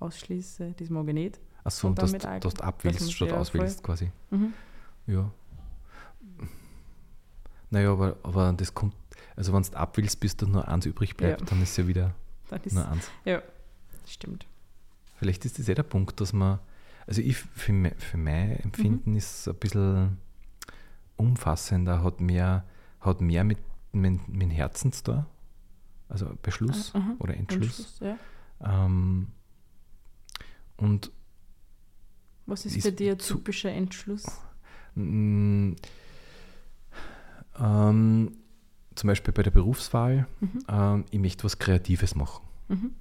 ausschließe, 0.00 0.74
das 0.78 0.90
mag 0.90 1.06
ich 1.08 1.14
nicht. 1.14 1.40
Achso, 1.64 1.88
Und 1.88 1.98
dass, 2.00 2.12
du- 2.12 2.18
auch- 2.28 2.40
dass 2.40 2.54
du 2.54 2.64
abwählst 2.64 3.12
statt 3.12 3.28
ja, 3.28 3.36
auswählst 3.36 3.82
quasi. 3.82 4.10
Mhm. 4.30 4.52
Ja. 5.06 5.30
Naja, 7.70 7.92
aber, 7.92 8.16
aber 8.22 8.52
das 8.52 8.74
kommt, 8.74 8.94
also 9.36 9.52
wenn 9.52 9.62
du 9.62 9.72
abwählst, 9.76 10.20
bis 10.20 10.36
da 10.36 10.46
nur 10.46 10.66
eins 10.68 10.84
übrig 10.86 11.16
bleibt, 11.16 11.40
Ja. 11.40 11.46
dann 11.46 11.62
ist 11.62 11.76
ja 11.76 11.86
wieder 11.86 12.14
ist, 12.64 12.74
nur 12.74 12.86
eins. 12.88 13.08
ja, 13.24 13.40
stimmt. 14.06 14.46
Vielleicht 15.16 15.44
ist 15.44 15.58
das 15.58 15.68
eh 15.68 15.74
der 15.74 15.84
Punkt, 15.84 16.20
dass 16.20 16.32
man, 16.32 16.58
also 17.06 17.22
ich 17.22 17.36
für, 17.38 17.72
me- 17.72 17.94
für 17.96 18.18
mein 18.18 18.56
Empfinden 18.56 19.16
ist 19.16 19.40
es 19.40 19.48
ein 19.48 19.54
bisschen 19.54 20.18
umfassender, 21.16 22.02
hat 22.02 22.20
mehr, 22.20 22.64
hat 23.00 23.20
mehr 23.20 23.44
mit, 23.44 23.58
mit, 23.92 24.28
mit 24.28 24.42
dem 24.42 24.50
Herzen 24.50 24.92
zu 24.92 25.04
tun, 25.04 25.26
also 26.08 26.30
Beschluss 26.42 26.90
Ah, 26.94 26.98
aha. 26.98 27.14
oder 27.20 27.34
Entschluss. 27.36 27.78
Entschluss, 27.78 28.00
ja. 28.00 28.16
Ähm, 28.84 29.28
und 30.76 31.10
Was 32.46 32.66
ist, 32.66 32.76
Ist 32.76 32.84
bei 32.84 32.90
dir 32.90 33.12
ein 33.12 33.18
typischer 33.18 33.70
Entschluss? 33.70 34.24
Mm, 34.94 35.72
ähm, 37.60 38.36
zum 38.94 39.06
Beispiel 39.06 39.32
bei 39.32 39.42
der 39.42 39.50
Berufswahl, 39.50 40.26
Mhm. 40.40 40.58
ähm, 40.68 41.04
ich 41.10 41.18
möchte 41.20 41.44
was 41.44 41.58
Kreatives 41.58 42.14
machen. 42.14 42.42
Mhm. 42.68 42.92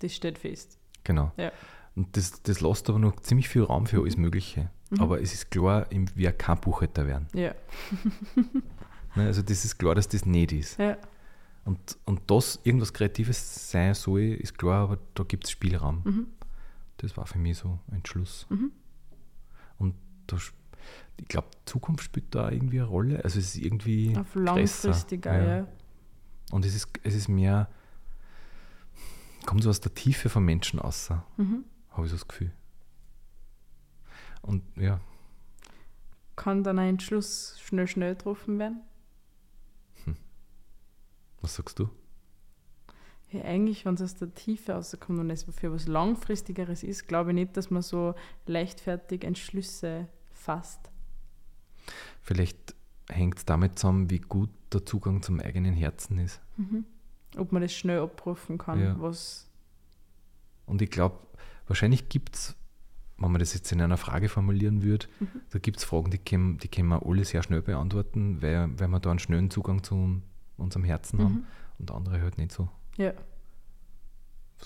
Das 0.00 0.14
steht 0.14 0.38
fest. 0.38 0.78
Genau. 1.04 1.32
Ja. 1.36 1.52
Und 1.96 2.16
das, 2.16 2.42
das 2.42 2.60
lässt 2.60 2.88
aber 2.90 2.98
noch 2.98 3.16
ziemlich 3.20 3.48
viel 3.48 3.62
Raum 3.62 3.86
für 3.86 4.00
alles 4.00 4.16
Mögliche. 4.16 4.70
Mhm. 4.90 5.00
Aber 5.00 5.20
es 5.20 5.32
ist 5.32 5.50
klar, 5.50 5.86
ich 5.90 6.16
werde 6.16 6.36
kein 6.36 6.60
Buchhalter 6.60 7.06
werden. 7.06 7.28
Ja. 7.34 7.54
Ne? 9.16 9.26
Also 9.26 9.42
das 9.42 9.64
ist 9.64 9.78
klar, 9.78 9.94
dass 9.94 10.08
das 10.08 10.26
nicht 10.26 10.50
ist. 10.50 10.76
ja. 10.76 10.96
Und, 11.64 11.78
und 12.04 12.20
das 12.26 12.58
irgendwas 12.64 12.92
Kreatives 12.92 13.70
sein 13.70 13.94
soll, 13.94 14.20
ist 14.22 14.58
klar, 14.58 14.82
aber 14.82 14.98
da 15.14 15.22
gibt 15.22 15.44
es 15.44 15.52
Spielraum. 15.52 16.02
Mhm. 16.04 16.26
Das 17.04 17.16
war 17.16 17.26
für 17.26 17.38
mich 17.38 17.58
so 17.58 17.78
ein 17.88 17.96
Entschluss. 17.96 18.46
Mhm. 18.50 18.72
Und 19.78 19.94
da, 20.26 20.36
ich 21.18 21.28
glaube, 21.28 21.48
Zukunft 21.66 22.04
spielt 22.04 22.34
da 22.34 22.50
irgendwie 22.50 22.80
eine 22.80 22.88
Rolle. 22.88 23.22
Also 23.24 23.38
es 23.38 23.54
ist 23.54 23.62
irgendwie 23.64 24.16
Auf 24.16 24.34
langfristiger, 24.34 25.36
ja. 25.42 25.56
Ja. 25.58 25.66
Und 26.50 26.64
es 26.64 26.74
ist, 26.74 26.88
es 27.02 27.14
ist 27.14 27.28
mehr, 27.28 27.68
kommt 29.46 29.62
so 29.62 29.70
aus 29.70 29.80
der 29.80 29.94
Tiefe 29.94 30.28
vom 30.28 30.44
Menschen 30.44 30.78
aus, 30.80 31.10
habe 31.10 31.22
Mhm. 31.36 31.64
ich 32.04 32.10
so 32.10 32.16
das 32.16 32.28
Gefühl. 32.28 32.52
Und 34.42 34.62
ja, 34.76 35.00
Kann 36.36 36.62
dann 36.64 36.78
ein 36.78 36.88
Entschluss 36.90 37.58
schnell, 37.60 37.86
schnell 37.86 38.14
getroffen 38.14 38.58
werden? 38.58 38.80
was 41.40 41.54
sagst 41.56 41.78
du? 41.78 41.90
Ja, 43.34 43.42
eigentlich, 43.44 43.84
wenn 43.84 43.94
es 43.94 44.02
aus 44.02 44.14
der 44.14 44.32
Tiefe 44.34 44.72
rauskommt 44.72 45.18
und 45.18 45.28
es 45.30 45.44
für 45.44 45.72
was 45.72 45.86
Langfristigeres 45.88 46.82
ist, 46.82 47.08
glaube 47.08 47.30
ich 47.30 47.34
nicht, 47.34 47.56
dass 47.56 47.70
man 47.70 47.82
so 47.82 48.14
leichtfertig 48.46 49.24
Entschlüsse 49.24 50.06
fasst. 50.32 50.90
Vielleicht 52.22 52.74
hängt 53.10 53.38
es 53.38 53.44
damit 53.44 53.78
zusammen, 53.78 54.08
wie 54.10 54.20
gut 54.20 54.50
der 54.72 54.86
Zugang 54.86 55.22
zum 55.22 55.40
eigenen 55.40 55.74
Herzen 55.74 56.18
ist. 56.18 56.40
Mhm. 56.56 56.84
Ob 57.36 57.52
man 57.52 57.62
das 57.62 57.72
schnell 57.74 58.00
abrufen 58.00 58.56
kann, 58.58 58.80
Ja. 58.80 58.96
was. 59.00 59.50
Und 60.66 60.80
ich 60.80 60.90
glaube, 60.90 61.18
wahrscheinlich 61.66 62.08
gibt 62.08 62.36
es, 62.36 62.56
wenn 63.18 63.30
man 63.32 63.40
das 63.40 63.52
jetzt 63.54 63.70
in 63.72 63.80
einer 63.80 63.96
Frage 63.96 64.28
formulieren 64.28 64.82
würde, 64.82 65.06
Mhm. 65.20 65.26
da 65.50 65.58
gibt 65.58 65.78
es 65.78 65.84
Fragen, 65.84 66.10
die 66.10 66.18
können, 66.18 66.58
die 66.58 66.68
können 66.68 66.88
wir 66.88 67.04
alle 67.04 67.24
sehr 67.24 67.42
schnell 67.42 67.62
beantworten, 67.62 68.40
weil, 68.40 68.78
weil 68.78 68.88
wir 68.88 69.00
da 69.00 69.10
einen 69.10 69.18
schnellen 69.18 69.50
Zugang 69.50 69.82
zu 69.82 70.22
unserem 70.56 70.84
Herzen 70.84 71.18
haben 71.18 71.34
Mhm. 71.34 71.46
und 71.80 71.90
andere 71.90 72.22
halt 72.22 72.38
nicht 72.38 72.52
so. 72.52 72.68
Ja. 72.96 73.12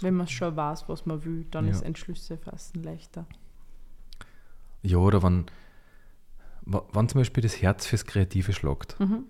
Wenn 0.01 0.15
man 0.15 0.29
schon 0.29 0.55
weiß, 0.57 0.89
was 0.89 1.07
man 1.07 1.25
will, 1.25 1.45
dann 1.51 1.65
Ja. 1.67 1.73
ist 1.73 1.83
Entschlüsse 1.83 2.37
fassen 2.39 2.83
leichter. 2.83 3.27
Ja, 4.83 4.99
oder 4.99 5.23
wenn, 5.23 5.47
wenn 6.65 7.09
zum 7.09 7.21
Beispiel 7.21 7.43
das 7.43 7.61
Herz 7.61 7.87
fürs 7.87 8.05
Kreative 8.05 8.53
schlagt 8.53 8.99
Mhm. 9.01 9.25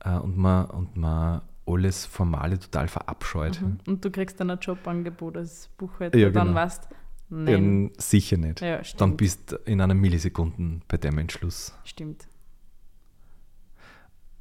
äh, 0.00 0.16
und, 0.18 0.36
man, 0.36 0.66
und 0.70 0.96
man 0.96 1.42
alles 1.66 2.06
Formale 2.06 2.58
total 2.58 2.88
verabscheut, 2.88 3.60
Mhm. 3.60 3.78
Und 3.86 4.04
du 4.04 4.10
kriegst 4.10 4.40
dann 4.40 4.50
ein 4.50 4.58
Jobangebot 4.58 5.36
als 5.36 5.68
Buchhalter, 5.76 6.18
Ja, 6.18 6.30
dann 6.30 6.48
genau. 6.48 6.58
weißt 6.58 6.88
nein. 7.28 7.46
dann 7.46 7.90
sicher 7.98 8.38
nicht. 8.38 8.60
Ja, 8.60 8.80
Dann 8.96 9.16
bist 9.16 9.52
du 9.52 9.56
in 9.66 9.80
einer 9.80 9.94
Millisekunden 9.94 10.82
bei 10.88 10.96
dem 10.96 11.18
Entschluss. 11.18 11.74
stimmt. 11.84 12.26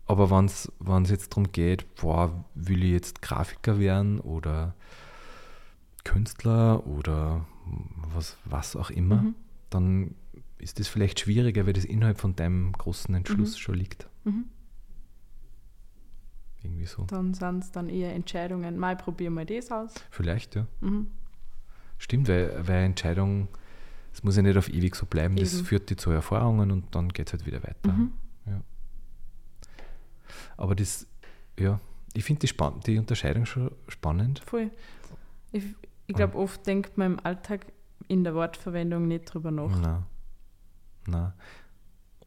Aber 0.08 0.30
wenn 0.32 0.46
es 0.46 0.72
jetzt 1.10 1.32
darum 1.34 1.52
geht, 1.52 1.96
boah, 1.96 2.46
will 2.56 2.84
ich 2.84 2.92
jetzt 2.92 3.22
Grafiker 3.22 3.78
werden 3.80 4.20
oder 4.20 4.74
Künstler 6.06 6.88
oder 6.88 7.46
was, 8.14 8.38
was 8.46 8.76
auch 8.78 8.90
immer, 8.90 9.22
Mhm. 9.24 9.36
dann 9.70 10.16
ist 10.60 10.80
das 10.80 10.88
vielleicht 10.88 11.20
schwieriger, 11.20 11.66
weil 11.66 11.74
das 11.74 11.84
innerhalb 11.86 12.20
von 12.20 12.36
deinem 12.36 12.72
großen 12.72 13.14
Entschluss 13.14 13.52
Mhm. 13.56 13.58
schon 13.60 13.76
liegt. 13.76 14.08
Mhm. 14.24 14.46
Irgendwie 16.64 16.86
so. 16.86 17.04
Dann 17.04 17.34
sind 17.34 17.64
es 17.64 17.72
dann 17.72 17.90
eher 17.90 18.14
Entscheidungen, 18.16 18.78
mal 18.78 18.96
probier 18.96 19.30
mal 19.30 19.46
das 19.46 19.72
aus. 19.72 19.94
Vielleicht, 20.10 20.56
ja. 20.56 20.66
Mhm. 20.82 21.08
Stimmt, 21.98 22.28
weil, 22.28 22.66
weil 22.68 22.84
Entscheidung, 22.84 23.48
es 24.14 24.24
muss 24.24 24.36
ja 24.36 24.42
nicht 24.42 24.58
auf 24.58 24.70
ewig 24.70 24.96
so 24.96 25.06
bleiben, 25.06 25.36
das 25.36 25.54
Eben. 25.56 25.66
führt 25.66 25.90
dir 25.90 25.98
zu 25.98 26.12
Erfahrungen 26.12 26.72
und 26.72 26.96
dann 26.96 27.10
geht 27.10 27.28
es 27.28 27.34
halt 27.34 27.46
wieder 27.46 27.62
weiter. 27.64 27.94
Aber 30.58 30.76
das, 30.76 31.08
ja, 31.60 31.80
ich 32.14 32.24
finde 32.24 32.42
die, 32.42 32.48
spann- 32.48 32.80
die 32.86 32.98
Unterscheidung 32.98 33.46
schon 33.46 33.72
spannend. 33.88 34.40
Voll. 34.40 34.72
Ich, 35.52 35.64
ich 36.08 36.16
glaube, 36.16 36.38
oft 36.38 36.66
denkt 36.66 36.98
man 36.98 37.14
im 37.14 37.20
Alltag 37.26 37.66
in 38.08 38.24
der 38.24 38.34
Wortverwendung 38.36 39.08
nicht 39.08 39.26
drüber 39.26 39.52
nach. 39.52 39.80
Nein. 39.80 40.06
Nein. 41.08 41.34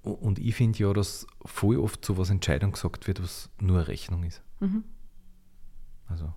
Und 0.02 0.38
ich 0.38 0.54
finde 0.54 0.78
ja, 0.78 0.92
dass 0.92 1.26
voll 1.44 1.78
oft 1.78 2.04
so 2.04 2.16
was 2.16 2.30
Entscheidung 2.30 2.72
gesagt 2.72 3.06
wird, 3.06 3.22
was 3.22 3.50
nur 3.60 3.78
eine 3.78 3.88
Rechnung 3.88 4.24
ist. 4.24 4.42
Mhm. 4.60 4.84
Also, 6.08 6.32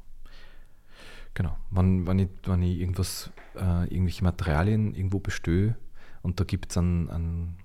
genau. 1.34 1.58
Wenn, 1.72 2.06
wenn, 2.06 2.20
ich, 2.20 2.30
wenn 2.44 2.62
ich 2.62 2.80
irgendwas, 2.80 3.32
äh, 3.56 3.86
irgendwelche 3.86 4.24
Materialien 4.24 4.94
irgendwo 4.94 5.20
bestelle 5.20 5.78
und 6.22 6.40
da 6.40 6.44
gibt 6.44 6.72
es 6.72 6.78
einen, 6.78 7.10
einen 7.10 7.58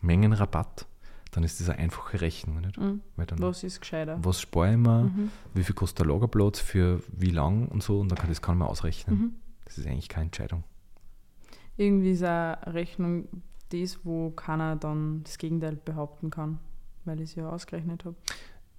Mengenrabatt, 0.00 0.86
dann 1.32 1.42
ist 1.44 1.60
das 1.60 1.68
eine 1.70 1.78
einfache 1.80 2.20
Rechnung. 2.20 2.60
Nicht? 2.60 2.78
Mhm. 2.78 3.00
Dann, 3.16 3.38
Was 3.40 3.64
ist 3.64 3.80
gescheiter? 3.80 4.18
was 4.22 4.40
spare 4.40 4.72
ich 4.72 4.76
mir, 4.78 5.04
Mhm. 5.04 5.30
wie 5.54 5.64
viel 5.64 5.74
kostet 5.74 6.00
der 6.00 6.06
Lagerplatz, 6.06 6.60
für 6.60 7.02
wie 7.08 7.30
lang 7.30 7.66
und 7.68 7.82
so, 7.82 7.98
und 8.00 8.08
dann 8.10 8.18
kann, 8.18 8.28
das 8.28 8.40
kann 8.40 8.56
man 8.58 8.68
ausrechnen. 8.68 9.18
Mhm. 9.18 9.32
Das 9.64 9.78
ist 9.78 9.86
eigentlich 9.86 10.08
keine 10.08 10.26
Entscheidung. 10.26 10.62
Irgendwie 11.76 12.12
ist 12.12 12.22
eine 12.22 12.58
Rechnung 12.66 13.28
das, 13.70 14.04
wo 14.04 14.30
keiner 14.30 14.76
dann 14.76 15.24
das 15.24 15.38
Gegenteil 15.38 15.76
behaupten 15.76 16.28
kann, 16.30 16.58
weil 17.06 17.18
ich 17.20 17.30
es 17.30 17.34
ja 17.36 17.48
ausgerechnet 17.48 18.04
habe. 18.04 18.16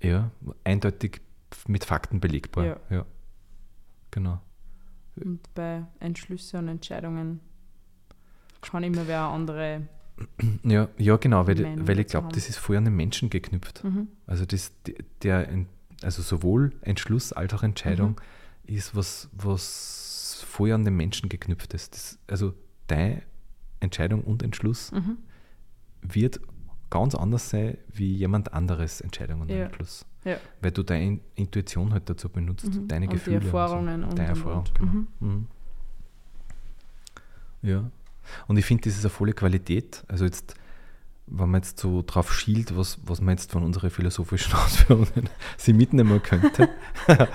Ja, 0.01 0.29
eindeutig 0.63 1.21
mit 1.67 1.83
Fakten 1.85 2.19
belegbar. 2.19 2.65
Ja. 2.65 2.77
ja. 2.91 3.05
Genau. 4.11 4.39
Und 5.15 5.41
bei 5.55 5.85
Entschlüsse 5.99 6.59
und 6.59 6.67
Entscheidungen 6.67 7.39
kann 8.61 8.83
immer 8.83 9.07
wer 9.07 9.21
andere. 9.21 9.87
Ja, 10.63 10.89
ja 10.97 11.17
genau, 11.17 11.47
weil, 11.47 11.87
weil 11.87 11.99
ich 11.99 12.07
glaube, 12.07 12.29
das 12.33 12.47
ist 12.49 12.57
vorher 12.57 12.77
an 12.79 12.85
den 12.85 12.95
Menschen 12.95 13.29
geknüpft. 13.29 13.83
Mhm. 13.83 14.07
Also 14.27 14.45
das, 14.45 14.71
der, 15.21 15.47
also 16.03 16.21
sowohl 16.21 16.71
Entschluss 16.81 17.33
als 17.33 17.53
auch 17.53 17.63
Entscheidung 17.63 18.19
Mhm. 18.67 18.75
ist 18.75 18.95
was, 18.95 19.29
was 19.33 20.45
vorher 20.47 20.75
an 20.75 20.85
den 20.85 20.95
Menschen 20.95 21.29
geknüpft 21.29 21.73
ist. 21.73 21.93
Das, 21.95 22.19
also 22.27 22.53
deine 22.87 23.23
Entscheidung 23.79 24.23
und 24.23 24.43
Entschluss 24.43 24.91
Mhm. 24.91 25.17
wird 26.01 26.39
ganz 26.89 27.15
anders 27.15 27.49
sein 27.49 27.77
wie 27.91 28.13
jemand 28.13 28.53
anderes 28.53 29.01
Entscheidung 29.01 29.41
und 29.41 29.49
Ja. 29.49 29.65
Entschluss. 29.65 30.05
Ja. 30.25 30.37
Weil 30.61 30.71
du 30.71 30.83
deine 30.83 31.19
Intuition 31.35 31.91
halt 31.91 32.07
dazu 32.09 32.29
benutzt, 32.29 32.67
Mhm. 32.73 32.87
deine 32.87 33.07
und 33.07 33.13
Gefühle. 33.13 33.39
die 33.39 33.45
Erfahrungen 33.47 34.03
und 34.03 34.11
und, 34.11 34.11
so. 34.11 34.15
Deine 34.17 34.31
und, 34.31 34.37
Erfahrung, 34.37 34.59
und. 34.59 34.75
genau. 34.75 34.91
Mhm. 34.91 35.07
Mhm. 35.19 35.47
Ja. 37.63 37.91
Und 38.47 38.57
ich 38.57 38.65
finde, 38.65 38.83
das 38.83 38.95
ist 38.97 39.05
eine 39.05 39.09
volle 39.09 39.33
Qualität. 39.33 40.03
Also 40.07 40.25
jetzt, 40.25 40.55
wenn 41.27 41.49
man 41.49 41.61
jetzt 41.61 41.79
so 41.79 42.03
drauf 42.05 42.33
schielt, 42.33 42.75
was, 42.77 42.99
was 43.05 43.21
man 43.21 43.35
jetzt 43.37 43.51
von 43.51 43.63
unseren 43.63 43.89
philosophischen 43.89 44.53
Ausführungen 44.59 45.29
sie 45.57 45.73
mitnehmen 45.73 46.21
könnte, 46.21 46.69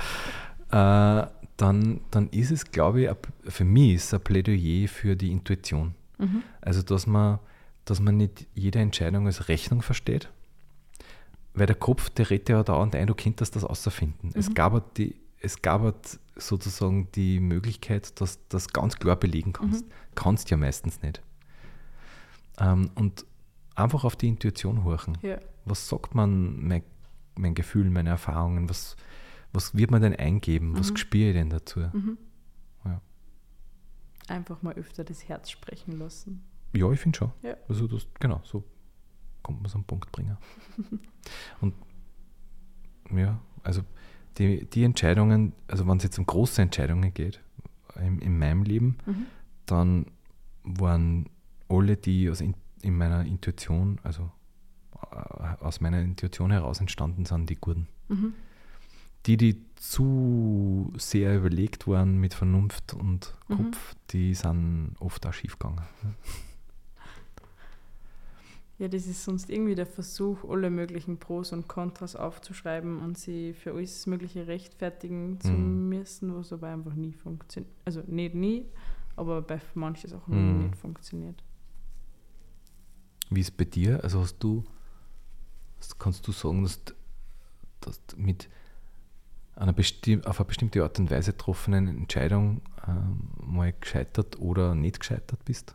äh, 0.70 1.26
dann, 1.56 2.00
dann 2.10 2.28
ist 2.30 2.50
es, 2.52 2.70
glaube 2.70 3.02
ich, 3.02 3.10
für 3.50 3.64
mich 3.64 3.94
ist 3.94 4.04
es 4.04 4.14
ein 4.14 4.20
Plädoyer 4.20 4.86
für 4.88 5.16
die 5.16 5.32
Intuition. 5.32 5.94
Mhm. 6.18 6.42
Also, 6.60 6.82
dass 6.82 7.06
man, 7.06 7.40
dass 7.84 8.00
man 8.00 8.16
nicht 8.16 8.46
jede 8.54 8.78
Entscheidung 8.78 9.26
als 9.26 9.48
Rechnung 9.48 9.82
versteht, 9.82 10.30
weil 11.54 11.66
der 11.66 11.76
Kopf, 11.76 12.10
der 12.10 12.30
redet 12.30 12.50
ja 12.50 12.62
dauernd 12.62 12.94
ein, 12.94 13.06
du 13.08 13.14
könntest 13.14 13.56
das 13.56 13.64
außerfinden. 13.64 14.30
Es 14.34 14.48
Mhm. 14.50 14.54
gab 14.54 14.72
halt 14.72 14.84
die, 14.98 15.16
es 15.40 15.60
gab 15.62 15.82
halt 15.82 16.20
sozusagen 16.38 17.10
die 17.12 17.40
Möglichkeit, 17.40 18.20
dass 18.20 18.38
du 18.38 18.44
das 18.50 18.68
ganz 18.68 18.96
klar 18.96 19.16
belegen 19.16 19.52
kannst. 19.52 19.84
Mhm. 19.86 19.90
Kannst 20.14 20.50
ja 20.50 20.56
meistens 20.56 21.02
nicht. 21.02 21.20
Ähm, 22.58 22.90
und 22.94 23.24
einfach 23.74 24.04
auf 24.04 24.16
die 24.16 24.28
Intuition 24.28 24.84
horchen. 24.84 25.18
Ja. 25.22 25.38
Was 25.64 25.88
sagt 25.88 26.14
man, 26.14 26.64
mein, 26.66 26.82
mein 27.36 27.54
Gefühl, 27.54 27.90
meine 27.90 28.10
Erfahrungen, 28.10 28.68
was, 28.68 28.96
was 29.52 29.76
wird 29.76 29.90
man 29.90 30.02
denn 30.02 30.14
eingeben, 30.16 30.78
was 30.78 30.90
Mhm. 30.90 30.96
spüre 30.96 31.28
ich 31.28 31.34
denn 31.34 31.50
dazu? 31.50 31.80
Mhm. 31.80 32.18
Ja. 32.84 33.00
Einfach 34.28 34.62
mal 34.62 34.74
öfter 34.74 35.04
das 35.04 35.28
Herz 35.28 35.50
sprechen 35.50 35.98
lassen. 35.98 36.42
Ja, 36.72 36.90
ich 36.92 37.00
finde 37.00 37.18
schon. 37.18 37.32
Ja. 37.42 37.56
Also 37.68 37.86
das, 37.86 38.06
genau, 38.20 38.40
so 38.44 38.64
kommt 39.42 39.58
man 39.60 39.66
es 39.66 39.74
am 39.74 39.84
Punkt 39.84 40.10
bringen. 40.12 40.36
Und 41.60 41.74
ja, 43.10 43.40
also 43.62 43.82
die, 44.36 44.66
die 44.66 44.84
Entscheidungen, 44.84 45.52
also 45.66 45.86
wenn 45.86 45.96
es 45.98 46.04
jetzt 46.04 46.18
um 46.18 46.26
große 46.26 46.60
Entscheidungen 46.62 47.12
geht, 47.14 47.40
in, 47.96 48.18
in 48.20 48.38
meinem 48.38 48.62
Leben, 48.62 48.98
Mhm. 49.06 49.26
dann 49.66 50.06
waren 50.64 51.26
alle, 51.68 51.96
die 51.96 52.28
aus 52.30 52.40
in, 52.40 52.54
in 52.82 52.96
meiner 52.96 53.24
Intuition, 53.24 53.98
also 54.02 54.30
äh, 55.10 55.16
aus 55.64 55.80
meiner 55.80 56.00
Intuition 56.00 56.50
heraus 56.50 56.80
entstanden 56.80 57.24
sind, 57.24 57.48
die 57.50 57.56
guten. 57.56 57.88
Mhm. 58.08 58.34
Die, 59.26 59.36
die 59.36 59.64
zu 59.74 60.92
sehr 60.96 61.36
überlegt 61.36 61.86
waren 61.86 62.18
mit 62.18 62.34
Vernunft 62.34 62.94
und 62.94 63.34
Mhm. 63.48 63.56
Kopf, 63.56 63.94
die 64.10 64.34
sind 64.34 64.94
oft 65.00 65.26
auch 65.26 65.32
schief 65.32 65.58
gegangen. 65.58 65.80
Ja, 68.78 68.86
das 68.86 69.08
ist 69.08 69.24
sonst 69.24 69.50
irgendwie 69.50 69.74
der 69.74 69.86
Versuch, 69.86 70.44
alle 70.48 70.70
möglichen 70.70 71.18
Pros 71.18 71.52
und 71.52 71.66
Kontras 71.66 72.14
aufzuschreiben 72.14 73.00
und 73.00 73.18
sie 73.18 73.52
für 73.52 73.72
alles 73.72 74.06
Mögliche 74.06 74.46
rechtfertigen 74.46 75.40
zu 75.40 75.52
Mhm. 75.52 75.88
müssen, 75.88 76.34
was 76.36 76.52
aber 76.52 76.68
einfach 76.68 76.94
nie 76.94 77.12
funktioniert. 77.12 77.72
Also 77.84 78.02
nicht 78.06 78.36
nie, 78.36 78.66
aber 79.16 79.42
bei 79.42 79.60
manchen 79.74 80.10
Sachen 80.10 80.58
Mhm. 80.58 80.62
nicht 80.62 80.76
funktioniert. 80.76 81.42
Wie 83.30 83.40
ist 83.40 83.56
bei 83.56 83.64
dir? 83.64 84.02
Also 84.04 84.20
hast 84.20 84.38
du, 84.38 84.62
kannst 85.98 86.26
du 86.28 86.32
sagen, 86.32 86.62
dass, 86.62 86.80
dass 87.80 88.00
du 88.06 88.16
mit 88.16 88.48
einer 89.56 89.72
auf 89.72 90.38
eine 90.40 90.44
bestimmte 90.46 90.82
Art 90.84 91.00
und 91.00 91.10
Weise 91.10 91.32
getroffenen 91.32 91.88
Entscheidung 91.88 92.62
ähm, 92.86 93.28
mal 93.44 93.72
gescheitert 93.72 94.38
oder 94.38 94.76
nicht 94.76 95.00
gescheitert 95.00 95.44
bist? 95.44 95.74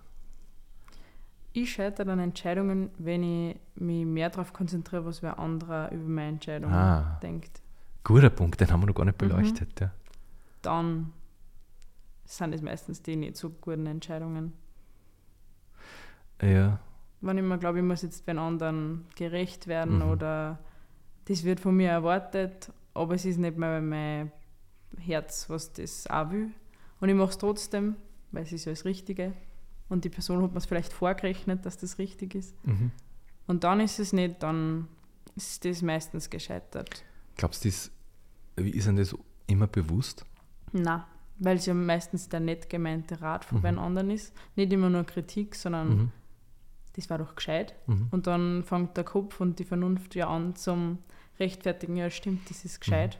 Ich 1.53 1.71
scheitere 1.73 2.11
an 2.11 2.19
Entscheidungen, 2.19 2.89
wenn 2.97 3.23
ich 3.23 3.55
mich 3.75 4.05
mehr 4.05 4.29
darauf 4.31 4.53
konzentriere, 4.53 5.05
was 5.05 5.21
wer 5.21 5.37
anderer 5.39 5.91
über 5.91 6.07
meine 6.09 6.29
Entscheidung 6.29 6.71
Ah. 6.73 7.19
denkt. 7.21 7.61
Guter 8.03 8.29
Punkt, 8.31 8.59
den 8.59 8.71
haben 8.71 8.81
wir 8.81 8.87
noch 8.87 8.95
gar 8.95 9.05
nicht 9.05 9.21
Mhm. 9.21 9.27
beleuchtet. 9.29 9.79
Ja. 9.79 9.91
Dann 10.63 11.13
sind 12.25 12.53
es 12.53 12.61
meistens 12.61 13.01
die 13.03 13.15
nicht 13.15 13.37
so 13.37 13.49
guten 13.49 13.85
Entscheidungen. 13.85 14.53
ja. 16.41 16.79
wenn 17.25 17.37
ich 17.37 17.43
mir 17.45 17.57
glaube, 17.57 17.77
ich 17.79 17.85
muss 17.85 18.01
jetzt 18.01 18.27
den 18.27 18.37
anderen 18.37 19.05
gerecht 19.15 19.67
werden 19.67 19.99
Mhm. 19.99 20.09
oder 20.09 20.59
das 21.23 21.45
wird 21.45 21.61
von 21.61 21.73
mir 21.73 21.89
erwartet, 21.89 22.69
aber 22.93 23.13
es 23.15 23.23
ist 23.23 23.37
nicht 23.37 23.57
mehr 23.57 23.79
mein 23.79 24.29
Herz, 24.97 25.49
was 25.49 25.71
das 25.71 26.05
auch 26.07 26.31
will. 26.31 26.49
Und 26.99 27.07
ich 27.07 27.15
mache 27.15 27.29
es 27.29 27.37
trotzdem, 27.37 27.95
weil 28.33 28.43
es 28.43 28.51
ist 28.51 28.65
ja 28.65 28.73
das 28.73 28.83
Richtige. 28.83 29.31
Und 29.93 30.03
die 30.05 30.09
Person 30.09 30.41
hat 30.41 30.51
mir 30.51 30.57
es 30.57 30.65
vielleicht 30.65 30.91
vorgerechnet, 30.91 31.65
dass 31.67 31.77
das 31.77 31.99
richtig 31.99 32.33
ist. 32.33 32.55
Mhm. 32.65 32.89
Und 33.45 33.63
dann 33.63 33.79
ist 33.79 33.99
es 33.99 34.11
nicht, 34.11 34.41
dann 34.41 34.87
ist 35.35 35.63
das 35.65 35.81
meistens 35.83 36.29
gescheitert. 36.31 37.03
Glaubst 37.37 37.63
du, 37.63 37.69
wie 38.57 38.71
ist 38.71 38.87
denn 38.87 38.95
das 38.95 39.15
immer 39.45 39.67
bewusst? 39.67 40.25
Na, 40.71 41.07
weil 41.37 41.57
es 41.57 41.67
ja 41.67 41.73
meistens 41.75 42.27
der 42.27 42.39
nett 42.39 42.69
gemeinte 42.69 43.21
Rat 43.21 43.45
von 43.45 43.59
Mhm. 43.59 43.63
den 43.63 43.77
anderen 43.79 44.09
ist. 44.09 44.33
Nicht 44.55 44.73
immer 44.73 44.89
nur 44.89 45.03
Kritik, 45.03 45.53
sondern 45.55 45.89
Mhm. 45.95 46.11
das 46.93 47.09
war 47.11 47.19
doch 47.19 47.35
gescheit. 47.35 47.75
Mhm. 47.85 48.07
Und 48.09 48.25
dann 48.25 48.63
fängt 48.63 48.97
der 48.97 49.03
Kopf 49.03 49.39
und 49.41 49.59
die 49.59 49.65
Vernunft 49.65 50.15
ja 50.15 50.27
an 50.27 50.55
zum 50.55 50.97
Rechtfertigen, 51.39 51.97
ja 51.97 52.09
stimmt, 52.09 52.49
das 52.49 52.65
ist 52.65 52.79
gescheit. 52.81 53.19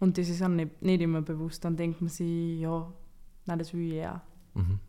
Und 0.00 0.18
das 0.18 0.28
ist 0.28 0.42
auch 0.42 0.48
nicht, 0.48 0.82
nicht 0.82 1.00
immer 1.00 1.22
bewusst. 1.22 1.64
Dann 1.64 1.76
denkt 1.76 2.00
man 2.02 2.08
sich, 2.10 2.60
ja, 2.60 2.92
nein, 3.46 3.58
das 3.58 3.72
will 3.74 3.92
ich 3.92 4.06
auch. 4.06 4.20
Mhm. 4.54 4.80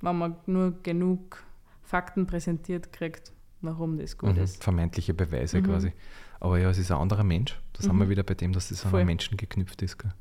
Wenn 0.00 0.16
man 0.18 0.36
nur 0.46 0.82
genug 0.82 1.42
Fakten 1.82 2.26
präsentiert 2.26 2.92
kriegt, 2.92 3.32
warum 3.60 3.98
das 3.98 4.16
gut 4.18 4.36
Mhm. 4.36 4.42
ist. 4.42 4.62
Vermeintliche 4.62 5.14
Beweise 5.14 5.60
Mhm. 5.60 5.64
quasi. 5.64 5.92
Aber 6.40 6.58
ja, 6.58 6.70
es 6.70 6.78
ist 6.78 6.90
ein 6.92 6.98
anderer 6.98 7.24
Mensch. 7.24 7.60
Da 7.72 7.82
sind 7.82 7.96
wir 7.96 8.04
Mhm. 8.04 8.10
wieder 8.10 8.22
bei 8.22 8.34
dem, 8.34 8.52
dass 8.52 8.68
das 8.68 8.84
an 8.86 8.94
einen 8.94 9.06
Menschen 9.06 9.36
geknüpft 9.36 9.82
ist. 9.82 9.98
Gell? 9.98 10.12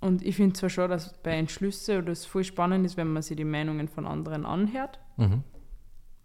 Und 0.00 0.22
ich 0.22 0.36
finde 0.36 0.52
zwar 0.54 0.68
schon, 0.70 0.90
dass 0.90 1.12
bei 1.22 1.32
Entschlüsse 1.38 1.98
oder 1.98 2.12
es 2.12 2.26
voll 2.26 2.44
spannend 2.44 2.84
ist, 2.84 2.96
wenn 2.96 3.12
man 3.12 3.22
sich 3.22 3.36
die 3.36 3.44
Meinungen 3.44 3.88
von 3.88 4.06
anderen 4.06 4.44
anhört, 4.44 4.98
Mhm. 5.16 5.42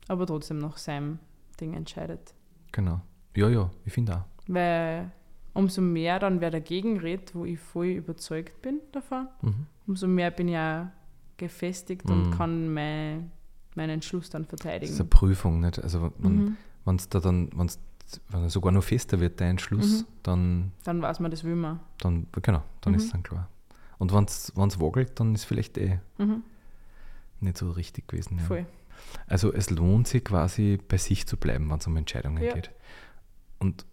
aber 0.08 0.26
trotzdem 0.28 0.58
nach 0.58 0.78
seinem 0.78 1.20
Ding 1.60 1.74
entscheidet. 1.74 2.34
Genau. 2.72 3.02
Ja, 3.36 3.50
ja, 3.50 3.72
ich 3.86 3.94
finde 3.94 4.18
auch. 4.18 4.24
Weil 4.48 5.12
umso 5.54 5.82
mehr 5.82 6.20
dann 6.20 6.42
wer 6.42 6.52
dagegen 6.52 7.00
redet, 7.00 7.36
wo 7.36 7.46
ich 7.46 7.60
voll 7.60 7.88
überzeugt 7.88 8.62
bin 8.62 8.80
davon, 8.92 9.28
Mhm. 9.42 9.66
umso 9.88 10.08
mehr 10.08 10.32
bin 10.32 10.48
ich 10.48 10.58
auch 10.58 10.88
gefestigt 11.38 12.06
Mhm. 12.06 12.12
und 12.12 12.32
kann 12.32 12.74
mein, 12.74 13.32
meinen 13.76 13.90
Entschluss 13.92 14.30
dann 14.30 14.44
Das 14.44 14.50
verteidigen. 14.62 14.92
ist 14.94 15.00
eine 15.00 15.10
Prüfung, 15.10 15.60
nicht? 15.60 15.80
Also 15.84 16.12
wenn 16.20 16.36
Mhm. 16.36 16.58
wenn's 16.86 17.10
da 17.10 17.20
dann, 17.20 17.50
wenn's, 17.56 17.80
wenn 18.30 18.44
er 18.44 18.50
sogar 18.50 18.72
noch 18.72 18.84
fester 18.84 19.20
wird, 19.20 19.40
der 19.40 19.50
Entschluss, 19.50 20.02
Mhm. 20.02 20.06
dann, 20.24 20.72
Dann 20.84 21.02
weiß 21.02 21.20
man, 21.20 21.32
das 21.32 21.44
will 21.44 21.56
man. 21.56 21.80
dann, 22.00 22.28
genau, 22.42 22.64
dann 22.82 22.94
Mhm. 22.94 22.98
ist 22.98 23.06
es 23.06 23.12
dann 23.12 23.24
klar. 23.24 23.48
Und 23.98 24.14
wenn 24.14 24.24
es 24.26 24.52
wackelt, 24.80 25.20
dann 25.20 25.36
ist 25.36 25.46
vielleicht 25.46 25.78
eh 25.78 26.00
Mhm. 26.18 26.44
nicht 27.40 27.58
so 27.58 27.72
richtig 27.72 28.08
gewesen. 28.08 28.38
Ja. 28.40 28.44
Voll. 28.46 28.66
Also 29.28 29.52
es 29.54 29.70
lohnt 29.70 30.08
sich 30.08 30.24
quasi 30.24 30.80
bei 30.88 30.98
sich 30.98 31.26
zu 31.28 31.38
bleiben, 31.38 31.70
wenn 31.70 31.78
es 31.80 31.88
um 31.88 31.98
Entscheidungen 31.98 32.44
Ja. 32.44 32.54
geht. 32.54 32.72
Und, 33.60 33.86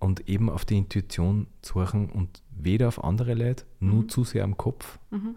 und 0.00 0.28
eben 0.28 0.48
auf 0.50 0.64
die 0.64 0.78
Intuition 0.78 1.46
zu 1.62 1.74
horchen 1.76 2.08
und 2.10 2.42
weder 2.50 2.88
auf 2.88 3.02
andere 3.02 3.34
Leute, 3.34 3.64
nur 3.80 4.02
Mhm. 4.04 4.08
zu 4.08 4.24
sehr 4.24 4.44
am 4.44 4.56
Kopf, 4.56 4.98
Mhm. 5.10 5.34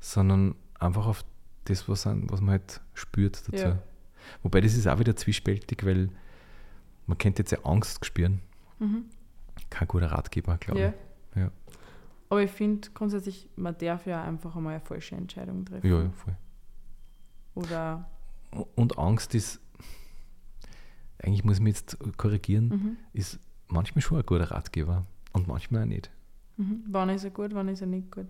sondern 0.00 0.54
einfach 0.78 1.06
auf 1.06 1.24
das, 1.64 1.88
was, 1.88 2.06
an, 2.06 2.28
was 2.30 2.40
man 2.40 2.50
halt 2.52 2.80
spürt 2.94 3.42
dazu. 3.48 3.64
Ja. 3.64 3.82
Wobei 4.42 4.60
das 4.60 4.74
ist 4.74 4.86
auch 4.86 4.98
wieder 4.98 5.16
zwiespältig, 5.16 5.84
weil 5.84 6.10
man 7.06 7.18
könnte 7.18 7.42
jetzt 7.42 7.50
ja 7.50 7.58
Angst 7.64 8.04
spüren. 8.04 8.40
Mhm. 8.78 9.04
Kein 9.70 9.88
guter 9.88 10.06
Ratgeber, 10.12 10.56
glaube 10.58 10.80
Ja. 10.80 10.88
ich. 10.88 11.36
Ja. 11.36 11.50
Aber 12.28 12.42
ich 12.42 12.50
finde 12.50 12.88
grundsätzlich, 12.94 13.48
man 13.56 13.76
darf 13.78 14.06
ja 14.06 14.22
einfach 14.24 14.56
einmal 14.56 14.74
eine 14.74 14.84
falsche 14.84 15.14
Entscheidung 15.16 15.64
treffen. 15.64 15.86
Ja, 15.86 16.02
ja, 16.02 16.10
voll. 16.10 16.36
Oder 17.54 18.08
Und 18.76 18.98
Angst 18.98 19.34
ist, 19.34 19.60
eigentlich 21.18 21.44
muss 21.44 21.56
ich 21.56 21.62
mich 21.62 21.76
jetzt 21.76 21.98
korrigieren, 22.16 22.68
mhm. 22.68 22.96
ist 23.12 23.38
manchmal 23.74 24.02
schon 24.02 24.18
ein 24.18 24.24
guter 24.26 24.50
Ratgeber 24.50 25.04
und 25.32 25.46
manchmal 25.48 25.82
auch 25.82 25.86
nicht. 25.86 26.10
Mhm. 26.56 26.84
wann 26.88 27.08
ist 27.10 27.24
er 27.24 27.30
gut, 27.30 27.52
wann 27.54 27.66
ist 27.68 27.80
er 27.80 27.88
nicht 27.88 28.10
gut. 28.12 28.26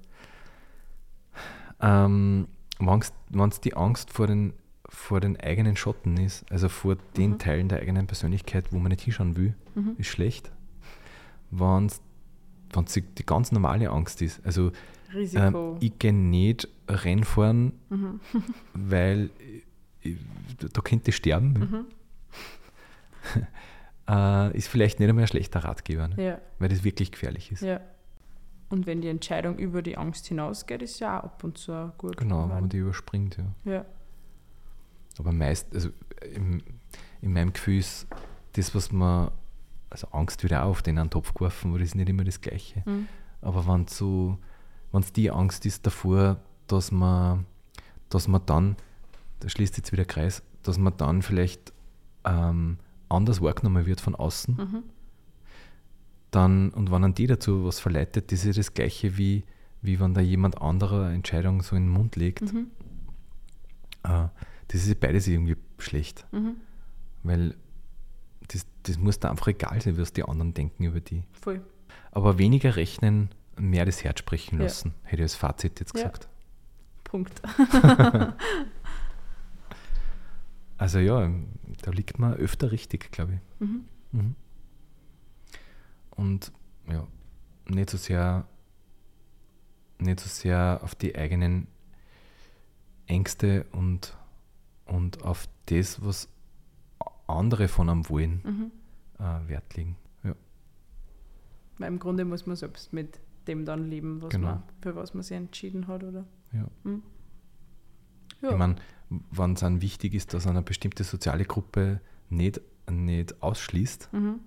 Ähm, 1.80 2.48
Wenn 2.78 3.48
es 3.50 3.60
die 3.60 3.74
Angst 3.76 4.10
vor 4.10 4.26
den, 4.26 4.52
vor 4.88 5.20
den 5.20 5.38
eigenen 5.38 5.76
Schotten 5.76 6.16
ist, 6.16 6.50
also 6.50 6.68
vor 6.68 6.96
den 7.16 7.32
Mhm. 7.32 7.38
Teilen 7.38 7.68
der 7.68 7.80
eigenen 7.80 8.06
Persönlichkeit, 8.06 8.72
wo 8.72 8.78
man 8.78 8.90
nicht 8.90 9.02
hinschauen 9.02 9.36
will, 9.36 9.54
Mhm. 9.74 9.94
ist 9.98 10.08
schlecht. 10.08 10.50
Wenn 11.50 11.86
es 11.86 12.00
die 12.94 13.26
ganz 13.26 13.52
normale 13.52 13.90
Angst 13.90 14.22
ist, 14.22 14.44
also 14.44 14.72
Risiko. 15.14 15.72
ähm, 15.74 15.76
ich 15.80 15.98
gehe 15.98 16.12
nicht 16.12 16.66
Rennfahren, 16.88 17.72
mhm. 17.90 18.20
weil 18.74 19.30
ich, 20.02 20.16
da 20.72 20.80
könnte 20.80 21.10
ich 21.10 21.16
sterben, 21.16 21.52
Mhm. 21.52 21.84
äh, 24.08 24.56
ist 24.56 24.68
vielleicht 24.68 25.00
nicht 25.00 25.08
einmal 25.08 25.24
ein 25.24 25.28
schlechter 25.28 25.64
Ratgeber, 25.64 26.08
ne? 26.08 26.24
Ja, 26.24 26.40
weil 26.58 26.68
das 26.68 26.84
wirklich 26.84 27.12
gefährlich 27.12 27.52
ist. 27.52 27.62
ja. 27.62 27.80
Und 28.70 28.86
wenn 28.86 29.02
die 29.02 29.08
Entscheidung 29.08 29.58
über 29.58 29.82
die 29.82 29.96
Angst 29.96 30.26
hinausgeht, 30.26 30.82
ist 30.82 30.98
ja 30.98 31.20
auch 31.20 31.24
ab 31.24 31.44
und 31.44 31.58
zu 31.58 31.92
gut. 31.98 32.16
Genau, 32.16 32.42
wenn 32.48 32.60
man 32.60 32.68
die 32.68 32.78
überspringt, 32.78 33.36
ja. 33.36 33.72
Ja. 33.72 33.84
Aber 35.18 35.32
meist, 35.32 35.72
also 35.72 35.90
im, 36.34 36.62
in 37.20 37.32
meinem 37.32 37.52
Gefühl 37.52 37.78
ist 37.78 38.08
das, 38.54 38.74
was 38.74 38.90
man, 38.90 39.30
also 39.90 40.08
Angst 40.08 40.42
wird 40.42 40.54
auch 40.54 40.64
auf 40.64 40.82
den 40.82 40.98
einen 40.98 41.10
Topf 41.10 41.34
geworfen, 41.34 41.70
aber 41.70 41.78
das 41.78 41.88
ist 41.88 41.94
nicht 41.94 42.08
immer 42.08 42.24
das 42.24 42.40
Gleiche. 42.40 42.82
Mhm. 42.86 43.06
Aber 43.42 43.66
wenn 43.68 43.86
so, 43.86 44.38
wenn 44.90 45.02
es 45.02 45.12
die 45.12 45.30
Angst 45.30 45.66
ist 45.66 45.86
davor, 45.86 46.40
dass 46.66 46.90
man, 46.90 47.46
dass 48.08 48.26
man 48.26 48.44
dann, 48.46 48.76
da 49.40 49.48
schließt 49.48 49.76
jetzt 49.76 49.92
wieder 49.92 50.04
der 50.04 50.12
Kreis, 50.12 50.42
dass 50.62 50.78
man 50.78 50.96
dann 50.96 51.22
vielleicht 51.22 51.72
ähm, 52.24 52.78
anders 53.08 53.40
wahrgenommen 53.40 53.86
wird 53.86 54.00
von 54.00 54.14
außen, 54.14 54.56
Mhm. 54.56 54.82
dann, 56.30 56.70
und 56.70 56.90
wenn 56.90 57.04
an 57.04 57.14
die 57.14 57.26
dazu 57.26 57.64
was 57.64 57.78
verleitet, 57.80 58.32
das 58.32 58.40
ist 58.40 58.46
ja 58.46 58.52
das 58.52 58.74
Gleiche 58.74 59.16
wie, 59.16 59.44
wie 59.82 60.00
wenn 60.00 60.14
da 60.14 60.20
jemand 60.20 60.60
anderer 60.60 61.06
eine 61.06 61.14
Entscheidung 61.14 61.62
so 61.62 61.76
in 61.76 61.84
den 61.84 61.92
Mund 61.92 62.16
legt. 62.16 62.52
Mhm. 62.52 62.68
Äh, 64.02 64.28
das 64.68 64.80
ist 64.82 64.88
ja 64.88 64.94
beides 64.98 65.26
irgendwie 65.28 65.56
schlecht. 65.78 66.26
Mhm. 66.32 66.56
Weil 67.22 67.54
das, 68.48 68.66
das 68.82 68.98
muss 68.98 69.18
da 69.20 69.30
einfach 69.30 69.46
egal 69.48 69.80
sein, 69.80 69.96
was 69.98 70.12
die 70.12 70.24
anderen 70.24 70.54
denken 70.54 70.84
über 70.84 71.00
die. 71.00 71.22
Voll. 71.40 71.62
Aber 72.10 72.38
weniger 72.38 72.76
rechnen, 72.76 73.28
mehr 73.56 73.84
das 73.84 74.02
Herz 74.04 74.18
sprechen 74.18 74.56
Ja. 74.58 74.64
lassen, 74.64 74.94
hätte 75.04 75.16
ich 75.16 75.22
als 75.22 75.34
Fazit 75.36 75.78
jetzt 75.80 75.94
Ja. 75.96 76.02
gesagt. 76.04 76.28
Punkt. 77.04 77.40
Also 80.84 80.98
ja, 80.98 81.30
da 81.80 81.90
liegt 81.92 82.18
man 82.18 82.34
öfter 82.34 82.70
richtig, 82.70 83.10
glaube 83.10 83.32
ich. 83.58 83.66
Mhm. 83.66 83.84
Mhm. 84.12 84.34
Und 86.10 86.52
ja, 86.90 87.06
nicht 87.70 87.88
so 87.88 87.96
sehr, 87.96 88.46
nicht 89.98 90.20
so 90.20 90.28
sehr 90.28 90.80
auf 90.82 90.94
die 90.94 91.16
eigenen 91.16 91.68
Ängste 93.06 93.64
und, 93.72 94.14
und 94.84 95.22
auf 95.22 95.48
das, 95.66 96.04
was 96.04 96.28
andere 97.26 97.68
von 97.68 97.88
einem 97.88 98.06
wollen, 98.10 98.42
Mhm. 98.44 98.70
äh, 99.24 99.48
Wert 99.48 99.74
legen. 99.76 99.96
Ja, 100.22 100.34
Weil 101.78 101.88
im 101.88 101.98
Grunde 101.98 102.26
muss 102.26 102.44
man 102.44 102.56
selbst 102.56 102.92
mit 102.92 103.18
dem 103.46 103.64
dann 103.64 103.88
leben, 103.88 104.20
was 104.20 104.28
Genau. 104.32 104.48
man, 104.48 104.62
für 104.82 104.94
was 104.96 105.14
man 105.14 105.22
sich 105.22 105.36
entschieden 105.38 105.86
hat, 105.86 106.04
oder? 106.04 106.26
ja. 106.52 106.66
Mhm. 106.84 107.02
Ich 108.52 108.56
meine, 108.58 108.76
wenn 109.30 109.52
es 109.54 109.60
dann 109.60 109.80
wichtig 109.80 110.14
ist, 110.14 110.34
dass 110.34 110.46
eine 110.46 110.62
bestimmte 110.62 111.04
soziale 111.04 111.44
Gruppe 111.44 112.00
nicht, 112.30 112.60
nicht 112.90 113.42
ausschließt, 113.42 114.08
Mhm. 114.12 114.40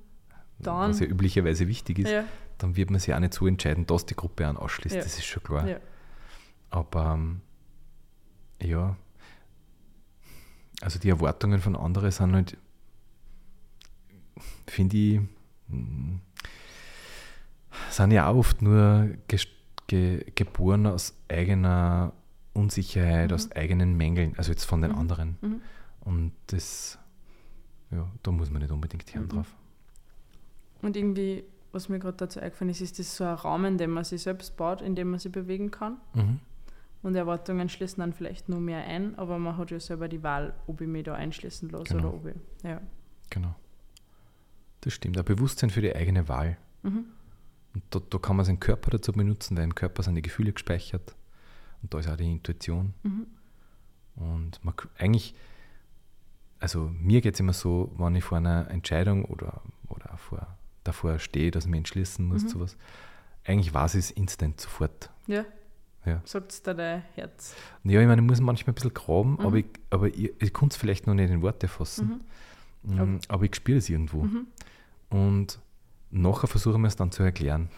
Dann- 0.59 0.89
was 0.89 0.99
ja 0.99 1.05
üblicherweise 1.05 1.67
wichtig 1.67 1.99
ist, 1.99 2.09
Ja. 2.09 2.23
dann 2.57 2.75
wird 2.75 2.89
man 2.89 2.99
sich 2.99 3.13
auch 3.13 3.19
nicht 3.19 3.33
so 3.33 3.45
entscheiden, 3.45 3.85
dass 3.85 4.05
die 4.07 4.15
Gruppe 4.15 4.47
einen 4.47 4.57
ausschließt. 4.57 4.95
Ja. 4.95 5.01
Das 5.03 5.17
ist 5.17 5.25
schon 5.25 5.43
klar. 5.43 5.67
Ja. 5.67 5.77
Aber 6.71 7.13
ähm, 7.13 7.41
ja, 8.61 8.95
also 10.81 10.97
die 10.99 11.09
Erwartungen 11.09 11.59
von 11.59 11.75
anderen 11.75 12.09
sind 12.11 12.33
halt, 12.33 12.57
finde 14.67 14.97
ich, 14.97 15.19
mm, 15.67 16.15
sind 17.91 18.11
ja 18.11 18.27
auch 18.27 18.35
oft 18.37 18.61
nur 18.61 19.09
ge 19.87 20.25
geboren 20.35 20.85
aus 20.87 21.15
eigener 21.29 22.11
Unsicherheit, 22.57 23.29
Mhm. 23.29 23.35
aus 23.35 23.51
eigenen 23.51 23.95
Mängeln, 23.95 24.33
also 24.37 24.51
jetzt 24.51 24.65
von 24.65 24.81
den 24.81 24.91
Mhm. 24.91 24.97
anderen. 24.97 25.37
Mhm. 25.41 25.61
Und 26.01 26.31
das, 26.47 26.97
ja, 27.91 28.09
da 28.23 28.31
muss 28.31 28.49
man 28.49 28.61
nicht 28.61 28.71
unbedingt 28.71 29.13
hören 29.13 29.25
Mhm. 29.25 29.29
drauf. 29.29 29.55
Und 30.81 30.95
irgendwie, 30.97 31.43
was 31.71 31.89
mir 31.89 31.99
gerade 31.99 32.17
dazu 32.17 32.39
eingefallen 32.39 32.69
ist, 32.71 32.81
ist 32.81 32.99
das 32.99 33.15
so 33.15 33.23
ein 33.23 33.33
Raum, 33.35 33.65
in 33.65 33.77
dem 33.77 33.91
man 33.91 34.03
sich 34.03 34.21
selbst 34.21 34.57
baut, 34.57 34.81
in 34.81 34.95
dem 34.95 35.11
man 35.11 35.19
sich 35.19 35.31
bewegen 35.31 35.71
kann. 35.71 35.97
Mhm. 36.13 36.39
Und 37.03 37.15
Erwartungen 37.15 37.69
schließen 37.69 37.99
dann 38.01 38.13
vielleicht 38.13 38.49
nur 38.49 38.59
mehr 38.59 38.83
ein, 38.83 39.17
aber 39.17 39.37
man 39.37 39.55
hat 39.57 39.71
ja 39.71 39.79
selber 39.79 40.07
die 40.07 40.23
Wahl, 40.23 40.53
ob 40.65 40.81
ich 40.81 40.87
mich 40.87 41.03
da 41.03 41.13
einschließen 41.13 41.69
lasse 41.69 41.95
Genau. 41.95 42.09
oder 42.09 42.13
ob 42.15 42.25
ich. 42.27 42.35
Ja. 42.63 42.81
Genau. 43.29 43.55
Das 44.81 44.93
stimmt. 44.93 45.17
Ein 45.17 45.25
Bewusstsein 45.25 45.69
für 45.69 45.81
die 45.81 45.95
eigene 45.95 46.27
Wahl. 46.27 46.57
Mhm. 46.83 47.05
Und 47.73 47.83
da, 47.91 47.99
da 48.09 48.17
kann 48.17 48.35
man 48.35 48.45
seinen 48.45 48.59
Körper 48.59 48.91
dazu 48.91 49.11
benutzen, 49.11 49.55
weil 49.57 49.63
im 49.63 49.75
Körper 49.75 50.01
sind 50.03 50.15
die 50.15 50.21
Gefühle 50.21 50.53
gespeichert. 50.53 51.15
Und 51.81 51.93
da 51.93 51.99
ist 51.99 52.07
auch 52.09 52.17
die 52.17 52.31
Intuition. 52.31 52.93
Mhm. 53.03 53.27
Und 54.15 54.63
man, 54.65 54.73
eigentlich, 54.97 55.35
also 56.59 56.89
mir 56.99 57.21
geht 57.21 57.35
es 57.35 57.39
immer 57.39 57.53
so, 57.53 57.91
wenn 57.97 58.15
ich 58.15 58.23
vor 58.23 58.37
einer 58.39 58.69
Entscheidung 58.69 59.25
oder, 59.25 59.61
oder 59.89 60.17
vor, 60.17 60.47
davor 60.83 61.19
stehe, 61.19 61.51
dass 61.51 61.65
ich 61.65 61.69
mich 61.69 61.79
entschließen 61.79 62.25
muss, 62.25 62.43
Mhm. 62.43 62.49
sowas, 62.49 62.77
eigentlich 63.45 63.73
weiß 63.73 63.93
ich 63.95 63.99
es 64.05 64.11
instant 64.11 64.59
sofort. 64.59 65.09
Ja. 65.27 65.45
Ja. 66.05 66.21
Sagt 66.23 66.51
es 66.53 66.61
da 66.63 66.73
dein 66.73 67.01
Herz. 67.15 67.53
Ja, 67.83 67.99
ich 68.01 68.07
meine, 68.07 68.21
ich 68.21 68.27
muss 68.27 68.39
manchmal 68.39 68.71
ein 68.71 68.75
bisschen 68.75 68.93
graben, 68.93 69.33
Mhm. 69.33 69.39
aber 69.41 69.57
ich, 69.57 69.65
aber 69.89 70.07
ich, 70.07 70.31
ich 70.41 70.53
kann 70.53 70.69
es 70.69 70.77
vielleicht 70.77 71.05
noch 71.05 71.13
nicht 71.13 71.29
in 71.29 71.41
Worte 71.41 71.67
fassen. 71.67 72.21
Mhm. 72.83 72.95
Mm, 72.95 72.99
Aber- 72.99 73.19
Aber 73.27 73.43
ich 73.43 73.55
spüre 73.55 73.77
es 73.79 73.89
irgendwo. 73.89 74.23
Mhm. 74.23 74.47
Und 75.09 75.59
nachher 76.09 76.47
versuche 76.47 76.75
ich 76.75 76.79
mir 76.79 76.87
es 76.87 76.95
dann 76.95 77.11
zu 77.11 77.23
erklären. 77.23 77.69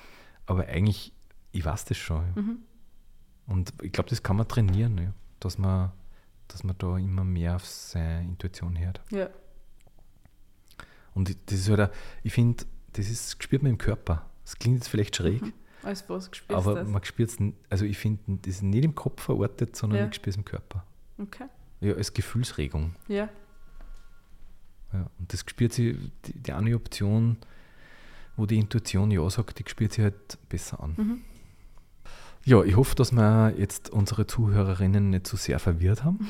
Aber 0.46 0.68
eigentlich, 0.68 1.12
ich 1.52 1.66
weiß 1.66 1.86
das 1.86 1.98
schon. 1.98 2.60
Und 3.50 3.74
ich 3.82 3.92
glaube, 3.92 4.10
das 4.10 4.22
kann 4.24 4.38
man 4.38 4.48
trainieren, 4.48 4.98
ja. 4.98 5.12
dass, 5.40 5.58
man, 5.58 5.92
dass 6.48 6.64
man 6.64 6.76
da 6.78 6.98
immer 6.98 7.24
mehr 7.24 7.56
auf 7.56 7.66
seine 7.66 8.22
Intuition 8.24 8.78
hört. 8.80 9.02
Ja. 9.10 9.30
Und 11.16 11.36
das 11.48 11.60
ist 11.60 11.70
halt, 11.70 11.82
auch, 11.82 11.90
ich 12.24 12.32
finde, 12.34 12.64
das 12.94 13.10
ist, 13.10 13.42
spürt 13.44 13.64
man 13.64 13.72
im 13.72 13.78
Körper. 13.78 14.26
Das 14.46 14.56
klingt 14.58 14.78
jetzt 14.78 14.88
vielleicht 14.88 15.16
schräg, 15.16 15.42
Mhm. 15.42 15.54
Als 15.82 16.10
was 16.10 16.30
gespürst 16.30 16.68
aber 16.68 16.76
das? 16.82 16.90
man 16.90 17.02
spürt 17.06 17.30
es, 17.30 17.38
also 17.70 17.86
ich 17.86 17.98
finde, 17.98 18.20
das 18.42 18.56
ist 18.56 18.64
nicht 18.64 18.84
im 18.84 18.96
Kopf 18.96 19.22
verortet, 19.24 19.78
sondern 19.78 20.00
Ja. 20.00 20.08
ich 20.10 20.16
spüre 20.16 20.32
es 20.32 20.36
im 20.36 20.44
Körper. 20.44 20.84
Okay. 21.18 21.46
Ja, 21.80 21.94
als 21.94 22.12
Gefühlsregung. 22.14 22.96
Ja. 23.08 23.30
Ja. 24.92 25.10
Und 25.18 25.32
das 25.32 25.40
spürt 25.48 25.72
sie, 25.72 26.12
die, 26.26 26.34
die 26.34 26.52
eine 26.52 26.76
Option, 26.76 27.38
wo 28.36 28.46
die 28.46 28.58
Intuition 28.60 29.10
Ja 29.10 29.30
sagt, 29.30 29.60
die 29.60 29.70
spürt 29.70 29.94
sie 29.94 30.04
halt 30.04 30.38
besser 30.50 30.82
an. 30.84 30.96
Mhm. 30.98 31.22
Ja, 32.46 32.64
ich 32.64 32.76
hoffe, 32.76 32.96
dass 32.96 33.12
wir 33.12 33.54
jetzt 33.58 33.90
unsere 33.90 34.26
Zuhörerinnen 34.26 35.10
nicht 35.10 35.28
zu 35.28 35.36
sehr 35.36 35.60
verwirrt 35.60 36.04
haben. 36.04 36.30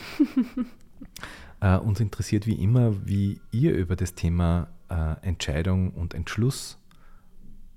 äh, 1.62 1.78
uns 1.78 2.00
interessiert 2.00 2.46
wie 2.46 2.62
immer, 2.62 3.06
wie 3.06 3.40
ihr 3.52 3.74
über 3.76 3.96
das 3.96 4.16
Thema 4.16 4.68
äh, 4.90 5.16
Entscheidung 5.26 5.92
und 5.92 6.14
Entschluss 6.14 6.78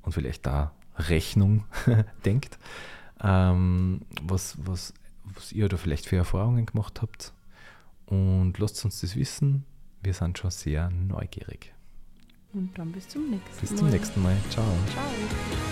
und 0.03 0.13
vielleicht 0.13 0.47
da 0.47 0.73
Rechnung 0.97 1.65
denkt. 2.25 2.59
Ähm, 3.23 4.01
was, 4.23 4.57
was, 4.59 4.95
was 5.25 5.53
ihr 5.53 5.69
da 5.69 5.77
vielleicht 5.77 6.07
für 6.07 6.17
Erfahrungen 6.17 6.67
gemacht 6.67 7.03
habt. 7.03 7.33
Und 8.07 8.59
lasst 8.59 8.85
uns 8.85 9.01
das 9.01 9.17
wissen. 9.17 9.65
Wir 10.03 10.15
sind 10.15 10.37
schon 10.39 10.51
sehr 10.51 10.91
neugierig. 10.91 11.73
Und 12.53 12.77
dann 12.77 12.93
bis 12.93 13.09
zum 13.09 13.31
nächsten 13.31 13.61
Bis 13.61 13.71
Mal. 13.71 13.79
zum 13.79 13.89
nächsten 13.91 14.23
Mal. 14.23 14.37
Ciao. 14.51 14.67
Ciao. 14.93 15.72